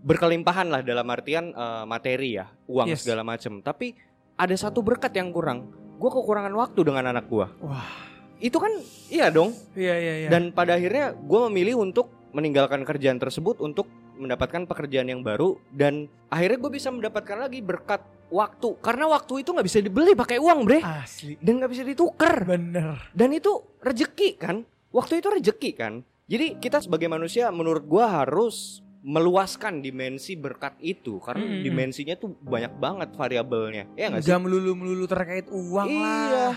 [0.03, 3.05] berkelimpahan lah dalam artian eh, materi ya, uang Yes.
[3.05, 3.61] segala macem.
[3.61, 3.93] Tapi
[4.35, 5.77] ada satu berkat yang kurang.
[6.01, 7.47] Gue kekurangan waktu dengan anak gue.
[7.63, 8.11] Wah.
[8.43, 8.75] Itu kan
[9.07, 9.55] iya dong.
[9.77, 10.29] Iya iya iya.
[10.33, 13.87] Dan pada akhirnya gue memilih untuk meninggalkan kerjaan tersebut untuk
[14.23, 17.99] mendapatkan pekerjaan yang baru dan akhirnya gue bisa mendapatkan lagi berkat
[18.31, 21.35] waktu karena waktu itu nggak bisa dibeli pakai uang bre asli.
[21.37, 23.11] dan nggak bisa ditukar Bener.
[23.11, 25.93] dan itu rejeki kan waktu itu rejeki kan
[26.25, 31.61] jadi kita sebagai manusia menurut gue harus meluaskan dimensi berkat itu karena Mm-mm.
[31.61, 36.01] dimensinya tuh banyak banget variabelnya ya nggak sih melulu melulu terkait uang Iya.
[36.01, 36.57] lah.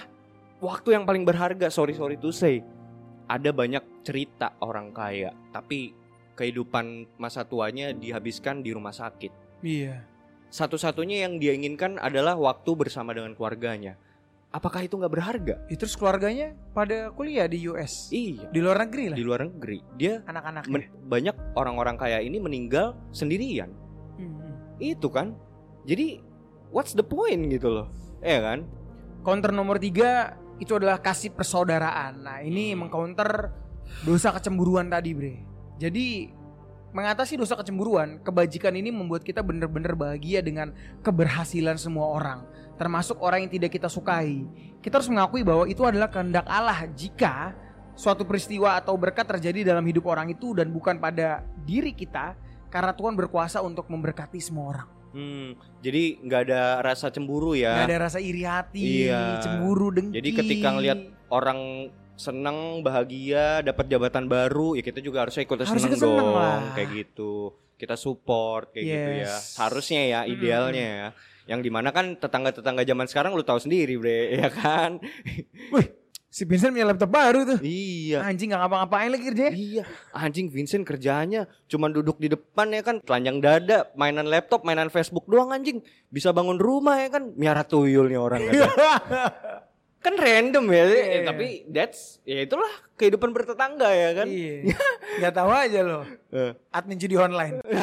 [0.62, 2.62] waktu yang paling berharga sorry sorry to say
[3.26, 6.05] ada banyak cerita orang kaya tapi
[6.36, 10.04] kehidupan masa tuanya dihabiskan di rumah sakit Iya.
[10.48, 13.96] satu-satunya yang dia inginkan adalah waktu bersama dengan keluarganya
[14.52, 18.08] apakah itu nggak berharga Ya, terus keluarganya pada kuliah di US.
[18.10, 19.18] iya Di luar negeri lah.
[19.18, 20.70] di luar negeri dia Anak-anaknya.
[20.70, 23.72] men- banyak orang-orang kaya ini meninggal sendirian
[24.16, 24.56] Hmm.
[24.78, 25.36] itu kan
[25.84, 26.24] jadi
[26.70, 27.88] what's the point gitu loh
[28.20, 28.64] ya kan
[29.22, 32.22] Counter nomor tiga itu adalah kasih persaudaraan.
[32.22, 33.50] Nah ini mengcounter
[34.02, 35.34] dosa kecemburuan tadi bre.
[35.76, 36.32] Jadi
[36.96, 40.72] mengatasi dosa kecemburuan, kebajikan ini membuat kita benar-benar bahagia dengan
[41.04, 42.48] keberhasilan semua orang,
[42.80, 44.48] termasuk orang yang tidak kita sukai.
[44.80, 47.52] Kita harus mengakui bahwa itu adalah kehendak Allah jika
[48.00, 52.40] suatu peristiwa atau berkat terjadi dalam hidup orang itu dan bukan pada diri kita,
[52.72, 54.88] karena Tuhan berkuasa untuk memberkati semua orang.
[55.16, 59.40] Hmm, jadi nggak ada rasa cemburu ya Gak ada rasa iri hati, Iya.
[59.40, 60.20] cemburu, dengki.
[60.20, 61.00] Jadi ketika ngelihat
[61.32, 66.72] orang seneng bahagia dapat jabatan baru ya kita juga harusnya ikut Harus seneng dong lah.
[66.74, 69.56] kayak gitu kita support kayak gitu ya Yes.
[69.56, 70.32] harusnya ya Mm.
[70.32, 71.08] idealnya ya
[71.46, 74.98] yang di mana kan tetangga-tetangga zaman sekarang lu tahu sendiri bre ya kan
[76.28, 77.60] si Vincent punya laptop baru tuh.
[77.64, 79.56] iya Anjing gak ngapa-ngapain lagi kerjanya.
[79.56, 84.92] Iya, anjing Vincent kerjanya cuman duduk di depan ya kan, telanjang dada, mainan laptop, mainan
[84.92, 85.80] Facebook doang anjing.
[86.12, 88.68] Bisa bangun rumah ya kan, miara tuyul nih orang kata.
[90.06, 94.28] Kan random ya, eh, tapi that's ya itulah kehidupan bertetangga ya kan.
[94.30, 94.78] Iya.
[95.26, 96.06] Gak tahu aja loh.
[96.30, 96.54] Eh.
[96.70, 97.58] Admin judi online.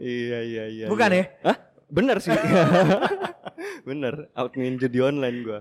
[0.00, 0.86] iya iya iya.
[0.88, 1.28] Bukan iya.
[1.28, 1.52] ya?
[1.52, 1.56] Hah?
[1.92, 2.32] Bener sih.
[3.88, 5.60] bener, admin judi online gua.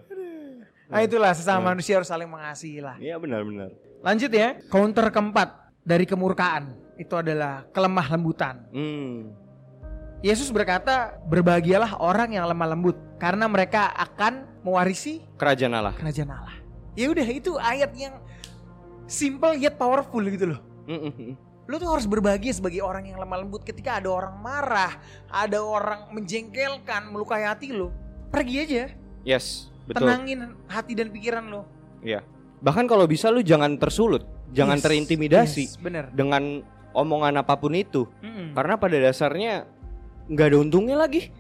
[0.88, 2.96] Nah itulah sesama manusia harus saling mengasihi lah.
[3.04, 3.76] Iya benar benar.
[4.00, 4.56] Lanjut ya.
[4.72, 6.72] Counter keempat dari kemurkaan.
[6.96, 8.64] Itu adalah kelemah lembutan.
[8.72, 9.47] Hmm.
[10.20, 12.98] Yesus berkata, berbahagialah orang yang lemah lembut.
[13.18, 15.94] Karena mereka akan mewarisi Kerajaan Allah.
[15.94, 16.56] kerajaan Allah.
[16.98, 18.18] Ya udah itu ayat yang
[19.06, 20.60] simple yet powerful gitu loh.
[20.90, 21.38] Mm-mm.
[21.68, 24.98] Lu tuh harus berbahagia sebagai orang yang lemah lembut ketika ada orang marah,
[25.28, 27.92] ada orang menjengkelkan, melukai hati lo.
[28.32, 28.84] Pergi aja,
[29.22, 30.08] Yes, betul.
[30.08, 31.68] tenangin hati dan pikiran lo.
[32.02, 32.24] Iya.
[32.64, 36.08] Bahkan kalau bisa lu jangan tersulut, jangan Yes, terintimidasi yes, bener.
[36.16, 36.64] dengan
[36.96, 38.08] omongan apa pun itu.
[38.24, 38.56] Mm-mm.
[38.56, 39.68] Karena pada dasarnya
[40.28, 41.32] nggak ada untungnya lagi.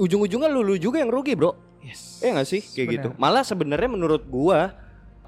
[0.00, 1.70] Ujung-ujungnya lu, lu juga yang rugi, Bro.
[1.80, 2.20] Yes.
[2.20, 2.62] Iya gak sih?
[2.62, 2.94] Kayak Bener.
[2.96, 3.08] gitu.
[3.16, 4.76] Malah sebenarnya menurut gua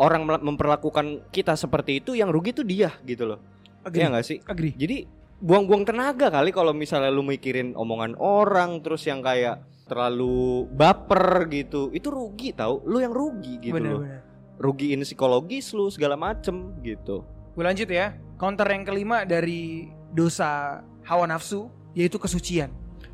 [0.01, 3.41] orang memperlakukan kita seperti itu yang rugi tuh dia gitu loh.
[3.89, 4.39] Iya gak sih?
[4.45, 4.73] Agree.
[4.77, 5.09] Jadi
[5.43, 11.91] buang-buang tenaga kali kalau misalnya lu mikirin omongan orang terus yang kayak terlalu baper gitu.
[11.93, 12.81] Itu rugi tau.
[12.85, 14.03] Lu yang rugi gitu bener, loh.
[14.05, 14.21] bener.
[14.61, 17.27] Rugiin psikologis lu segala macem gitu.
[17.57, 18.15] Gue lanjut ya.
[18.39, 22.73] Counter yang kelima dari dosa hawa nafsu yaitu kesucian.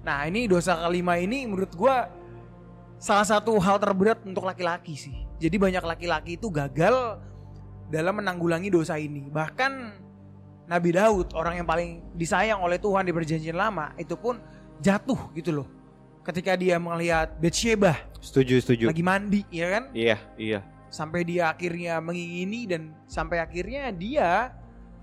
[0.09, 2.09] Nah ini dosa kelima ini menurut gua
[2.96, 5.12] salah satu hal terberat untuk laki-laki sih.
[5.36, 7.20] Jadi banyak laki-laki itu gagal
[7.92, 9.28] dalam menanggulangi dosa ini.
[9.28, 9.72] Bahkan
[10.64, 14.40] Nabi Daud orang yang paling disayang oleh Tuhan di perjanjian lama itu pun
[14.80, 15.68] jatuh gitu loh.
[16.24, 18.84] Ketika dia melihat Bathsheba Setuju, setuju.
[18.88, 20.61] lagi mandi ya kan Iya, iya.
[20.92, 24.52] sampai dia akhirnya mengingini dan sampai akhirnya dia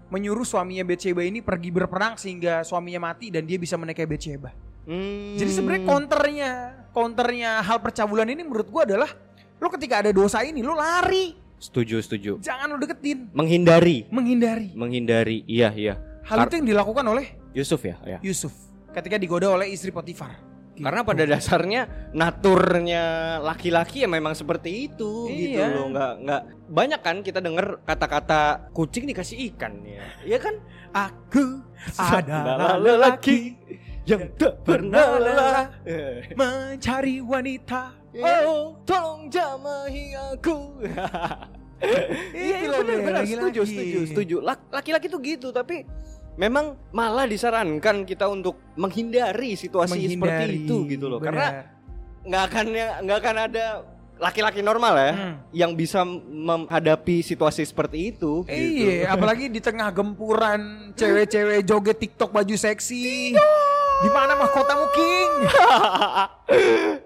[0.09, 4.64] menyuruh suaminya Bathsheba ini pergi berperang sehingga suaminya mati dan dia bisa menikahi Bathsheba.
[4.85, 5.33] Hmm.
[5.35, 6.51] Jadi sebenarnya counternya,
[6.93, 9.09] counternya hal percabulan ini menurut gua adalah
[9.57, 12.31] lo ketika ada dosa ini lo lari, setuju, setuju.
[12.37, 14.69] jangan lo deketin, Menghindari, menghindari.
[14.77, 15.41] menghindari.
[15.45, 15.93] Iya, iya.
[16.25, 18.17] Hal itu yang dilakukan oleh Yusuf ya, ya.
[18.21, 18.53] Yusuf
[18.91, 20.37] ketika digoda oleh istri Potifar.
[20.75, 20.83] Gitu.
[20.83, 23.03] Karena pada dasarnya naturnya
[23.39, 25.71] laki-laki ya memang seperti itu gitu Iya.
[25.71, 30.55] loh, nggak nggak banyak kan kita dengar kata-kata kucing dikasih ikan ya, Iya kan?
[30.91, 31.63] aku
[31.95, 32.19] Adalah
[32.59, 33.39] adalah lelaki lelaki
[34.05, 35.65] yang tak pernah lelah.
[36.33, 37.93] mencari wanita.
[38.15, 40.55] Oh, tolong jamahi aku.
[42.31, 43.27] Iya, Itu loh, benar.
[43.27, 44.35] Setuju, setuju, setuju.
[44.39, 45.83] Lak- Laki-laki tuh gitu, tapi
[46.33, 50.55] memang malah disarankan kita untuk menghindari situasi seperti Menghindari.
[50.61, 51.19] itu gitu loh.
[51.19, 51.65] Karena Benar.
[52.25, 52.65] nggak akan
[53.05, 53.65] nggak akan ada
[54.15, 55.33] laki-laki normal ya Hmm.
[55.51, 58.47] yang bisa menghadapi situasi seperti itu.
[58.47, 58.87] gitu.
[58.89, 60.61] Iya, apalagi di tengah gempuran
[60.97, 63.35] cewek-cewek joget TikTok baju seksi.
[63.95, 65.31] Di mana mahkotamu King?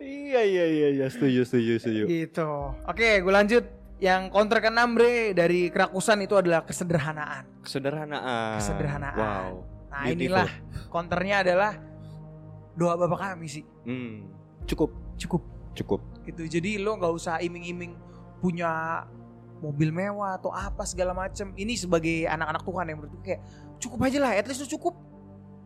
[0.02, 2.04] iya iya iya iya setuju setuju setuju.
[2.06, 2.50] gitu.
[2.86, 3.66] Oke, gue lanjut.
[4.00, 7.44] Yang counter keenam bre dari kerakusan itu adalah kesederhanaan.
[7.62, 8.56] Kesederhanaan.
[8.58, 9.18] Kesederhanaan.
[9.18, 9.52] Wow.
[9.92, 10.16] Nah Beautiful.
[10.16, 10.50] inilah
[10.88, 11.72] counternya adalah
[12.74, 13.64] doa bapak kami sih.
[13.84, 14.32] Hmm.
[14.64, 15.44] Cukup Cukup
[15.76, 16.00] cukup.
[16.24, 16.48] gitu.
[16.48, 17.92] Jadi lo nggak usah iming-iming
[18.40, 19.04] punya
[19.60, 21.52] mobil mewah atau apa segala macem.
[21.54, 23.42] Ini sebagai anak-anak Tuhan yang menurut gue kayak
[23.84, 24.32] cukup aja lah.
[24.32, 24.96] At least lo cukup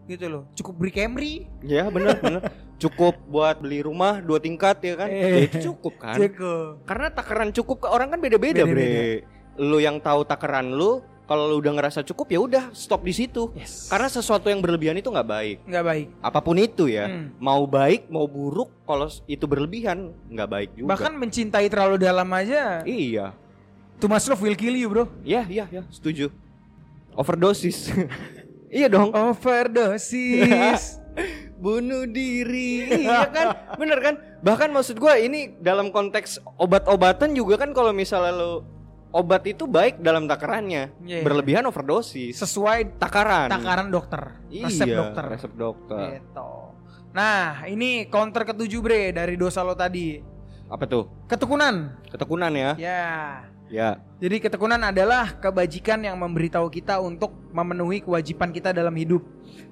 [0.06, 0.44] gitu loh.
[0.54, 1.34] Cukup beli Camry.
[1.62, 2.52] Ya benar benar.
[2.76, 5.08] Cukup buat beli rumah dua tingkat ya kan?
[5.08, 5.20] Eh.
[5.24, 6.16] Ya, itu cukup kan?
[6.16, 6.84] Cukup.
[6.84, 8.76] Karena takaran cukup ke orang kan beda-beda, Beda-beda.
[8.76, 9.24] Bre.
[9.56, 13.54] Lu yang tahu takaran lu, kalau lu udah ngerasa cukup ya udah stop di situ.
[13.56, 13.88] Yes.
[13.88, 15.58] Karena sesuatu yang berlebihan itu nggak baik.
[15.64, 16.08] nggak baik.
[16.20, 17.32] Apa pun itu ya, Hmm.
[17.40, 20.90] mau baik mau buruk, kalau itu berlebihan nggak baik juga.
[20.92, 22.84] Bahkan mencintai terlalu dalam aja.
[22.84, 23.32] iya,
[24.02, 25.08] Too much love will kill you bro.
[25.24, 26.28] iya iya ya, setuju.
[27.16, 27.88] Overdosis.
[28.74, 29.14] iya dong.
[29.14, 30.98] Overdosis.
[31.64, 33.56] Bunuh diri, iya kan?
[33.80, 34.20] Bener kan?
[34.44, 38.52] Bahkan maksud gua ini dalam konteks obat-obatan juga kan kalau misalnya lo
[39.14, 41.22] obat itu baik dalam takarannya, Iya.
[41.22, 42.34] berlebihan overdosis.
[42.36, 43.48] Sesuai takaran.
[43.48, 44.42] takaran dokter.
[44.50, 45.24] Resep Iya, dokter.
[45.30, 46.20] Resep dokter.
[46.20, 46.52] Gitu.
[47.14, 50.18] Nah ini counter ketujuh bre dari dosa lo tadi.
[50.66, 51.06] Apa tuh?
[51.30, 52.02] Ketekunan.
[52.10, 52.72] Ketekunan ya?
[52.76, 53.14] Ya.
[53.72, 54.00] Ya.
[54.24, 59.24] Jadi ketekunan adalah kebajikan yang memberitahu kita untuk memenuhi kewajiban kita dalam hidup.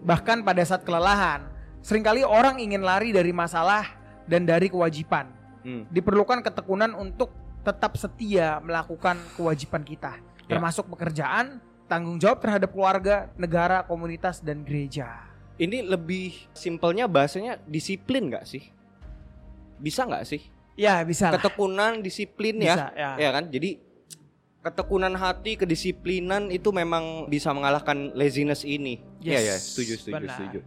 [0.03, 1.47] Bahkan pada saat kelelahan.
[1.81, 3.87] Seringkali orang ingin lari dari masalah
[4.29, 5.29] dan dari kewajiban.
[5.65, 5.85] Hmm.
[5.89, 10.17] Diperlukan ketekunan untuk tetap setia melakukan kewajiban kita.
[10.45, 10.57] Ya.
[10.57, 15.29] Termasuk pekerjaan, tanggung jawab terhadap keluarga, negara, komunitas, dan gereja.
[15.61, 18.65] Ini lebih simpelnya bahasanya disiplin nggak sih?
[19.77, 20.41] Bisa nggak sih?
[20.81, 21.37] Ya bisa lah.
[21.37, 23.13] Ketekunan, disiplin Bisa, ya.
[23.13, 23.29] ya.
[23.29, 23.53] Ya kan?
[23.53, 23.77] Jadi
[24.61, 29.01] ketekunan hati, kedisiplinan itu memang bisa mengalahkan laziness ini.
[29.21, 30.37] Iya Yes, ya, setuju, setuju, benar.
[30.37, 30.59] setuju.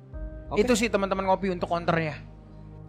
[0.50, 0.58] Oke.
[0.62, 2.22] Itu sih teman-teman ngopi untuk counternya.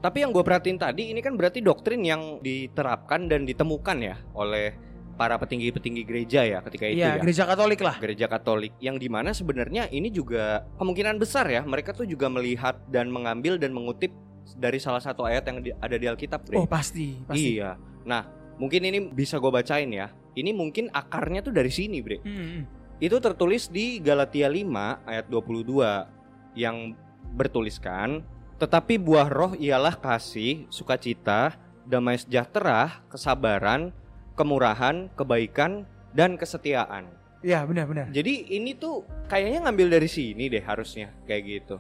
[0.02, 4.78] Tapi yang gue perhatiin tadi ini kan berarti doktrin yang diterapkan dan ditemukan ya oleh
[5.16, 7.22] para petinggi-petinggi gereja ya ketika itu Iya, ya.
[7.24, 7.96] gereja Katolik lah.
[7.98, 12.76] Gereja Katolik yang di mana sebenarnya ini juga kemungkinan besar ya mereka tuh juga melihat
[12.92, 14.12] dan mengambil dan mengutip
[14.54, 16.46] dari salah satu ayat yang di- ada di Alkitab.
[16.46, 16.62] Bre.
[16.62, 17.58] Oh pasti, pasti.
[17.58, 17.76] Iya.
[18.06, 18.30] Nah
[18.62, 20.14] mungkin ini bisa gue bacain ya.
[20.36, 22.22] Ini mungkin akarnya tuh dari sini bre.
[22.22, 22.64] Hmm, hmm.
[23.02, 26.96] Itu tertulis di Galatia 5 ayat 22 yang
[27.36, 28.24] bertuliskan
[28.56, 33.92] tetapi buah roh ialah kasih, sukacita, damai sejahtera, kesabaran,
[34.40, 35.84] kemurahan, kebaikan,
[36.16, 37.12] dan kesetiaan.
[37.44, 38.10] Iya benar-benar.
[38.16, 41.76] Jadi ini tuh kayaknya ngambil dari sini deh harusnya kayak gitu.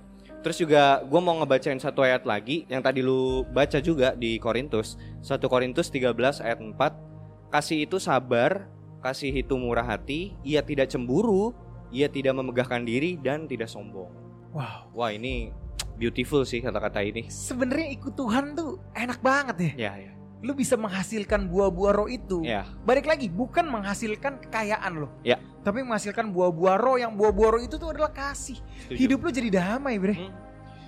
[0.45, 4.93] Terus juga gue mau ngebacain satu ayat lagi yang tadi lu baca juga di Korintus
[5.25, 6.13] 1 Korintus 13
[6.45, 8.69] ayat 4 Kasih itu sabar,
[8.99, 11.55] kasih itu murah hati, ia tidak cemburu,
[11.87, 14.11] ia tidak memegahkan diri dan tidak sombong.
[14.51, 14.91] Wow.
[14.91, 15.55] Wah, ini
[15.95, 17.31] beautiful sih kata-kata ini.
[17.31, 19.71] Sebenarnya ikut Tuhan tuh enak banget ya.
[19.73, 20.11] Ya, ya.
[20.45, 22.45] Lu bisa menghasilkan buah-buah roh itu.
[22.45, 25.09] Ya, Balik lagi, bukan menghasilkan kekayaan lo.
[25.25, 25.41] Ya.
[25.65, 28.61] Tapi menghasilkan buah-buah roh yang buah-buah roh itu tuh adalah kasih.
[28.85, 28.99] setuju.
[29.01, 30.13] Hidup lu jadi damai, Bre.
[30.13, 30.45] Hmm.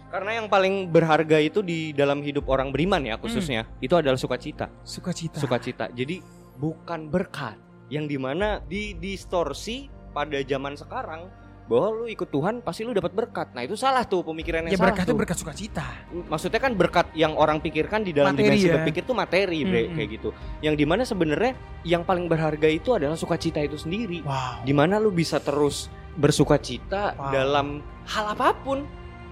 [0.07, 4.71] Karena yang paling berharga itu di dalam hidup orang beriman ya khususnya itu adalah sukacita.
[4.87, 5.35] Sukacita.
[5.35, 5.85] Sukacita.
[5.91, 6.23] Jadi
[6.55, 7.59] bukan berkat
[7.91, 11.27] yang di mana didistorsi pada zaman sekarang
[11.67, 13.51] bahwa lu ikut Tuhan pasti lu dapat berkat.
[13.51, 15.19] Nah itu salah tuh pemikiran yang Ya salah berkat itu tuh.
[15.19, 15.85] berkat sukacita.
[16.25, 18.73] Maksudnya kan berkat yang orang pikirkan di dalam Materi dimensi ya.
[18.79, 20.29] berpikir tuh materi bre, kayak gitu.
[20.59, 21.51] Yang di mana sebenarnya
[21.83, 24.23] yang paling berharga itu adalah sukacita itu sendiri.
[24.23, 24.63] Wow.
[24.63, 27.31] Di mana lu bisa terus bersukacita Wow.
[27.31, 27.67] dalam
[28.05, 28.87] hal apa pun.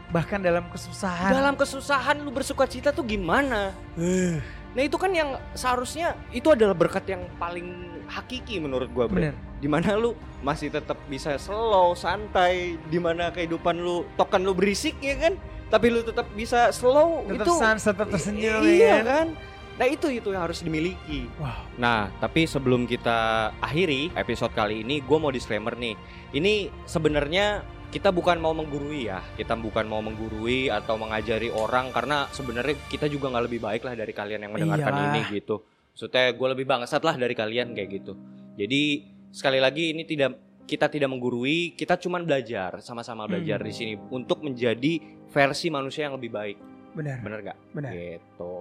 [0.06, 1.32] Bahkan dalam kesusahan.
[1.32, 3.72] Dalam kesusahan lu bersukacita tuh gimana?
[3.96, 4.38] Eh,
[4.76, 9.32] Nah itu kan yang seharusnya itu adalah berkat yang paling hakiki menurut gua bre.
[9.32, 9.36] bener.
[9.60, 10.14] Di mana lu
[10.45, 15.34] masih tetap bisa slow, santai, di mana kehidupan lu tokan lu berisik ya kan,
[15.74, 19.06] tapi lu tetap bisa slow Tetap itu sans, tetap tersenyum iya ya kan?
[19.06, 19.28] kan.
[19.76, 21.28] Nah itu itu yang harus dimiliki.
[21.36, 21.66] Wow.
[21.76, 25.99] Nah tapi sebelum kita akhiri episode kali ini, gue mau disclaimer nih.
[26.32, 32.28] Ini sebenarnya kita bukan mau menggurui ya, kita bukan mau menggurui atau mengajari orang karena
[32.32, 35.08] sebenarnya kita juga nggak lebih baik lah dari kalian yang mendengarkan Iyalah.
[35.16, 35.64] ini gitu.
[35.96, 38.20] Maksudnya gue lebih bangsat lah dari kalian kayak gitu.
[38.60, 40.36] Jadi sekali lagi ini tidak
[40.68, 43.68] kita tidak menggurui, kita cuman belajar sama-sama belajar Hmm.
[43.70, 45.00] di sini untuk menjadi
[45.32, 46.58] versi manusia yang lebih baik.
[46.91, 47.24] Bener.
[47.24, 47.58] Bener gak?
[47.72, 47.91] Bener.
[47.96, 48.54] Gitu.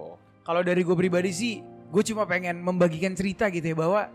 [0.45, 1.59] Kalau dari gue pribadi sih,
[1.91, 4.07] gue cuma pengen membagikan cerita gitu ya bahwa,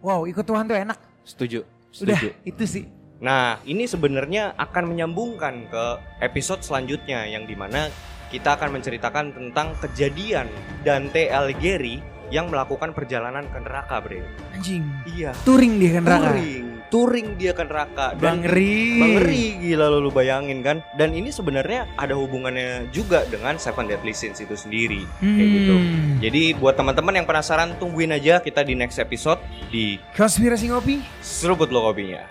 [0.00, 0.98] wow ikut Tuhan tuh enak.
[1.26, 1.60] Setuju.
[2.00, 2.28] Udah Setuju.
[2.48, 2.84] itu sih.
[3.18, 5.84] Nah, ini sebenarnya akan menyambungkan ke
[6.22, 7.90] episode selanjutnya yang di mana
[8.30, 10.46] kita akan menceritakan tentang kejadian
[10.86, 11.98] Dante Alighieri
[12.28, 14.20] yang melakukan perjalanan ke neraka, Bre.
[14.52, 14.84] Anjing.
[15.08, 15.32] Iya.
[15.44, 16.28] Touring dia kan neraka.
[16.28, 18.06] Touring, touring dia ke neraka.
[18.16, 19.00] Bang Ri.
[19.00, 20.84] Bang Ri, gila lu, lu bayangin kan.
[20.96, 25.04] Dan ini sebenarnya ada hubungannya juga dengan Seven Deadly Sins itu sendiri.
[25.20, 25.74] Kayak gitu.
[25.76, 26.16] Hmm.
[26.20, 29.40] Jadi buat teman-teman yang penasaran tungguin aja kita di next episode
[29.72, 31.00] di Konspirasi ngopi.
[31.22, 32.24] Seruput Lo Kopinya.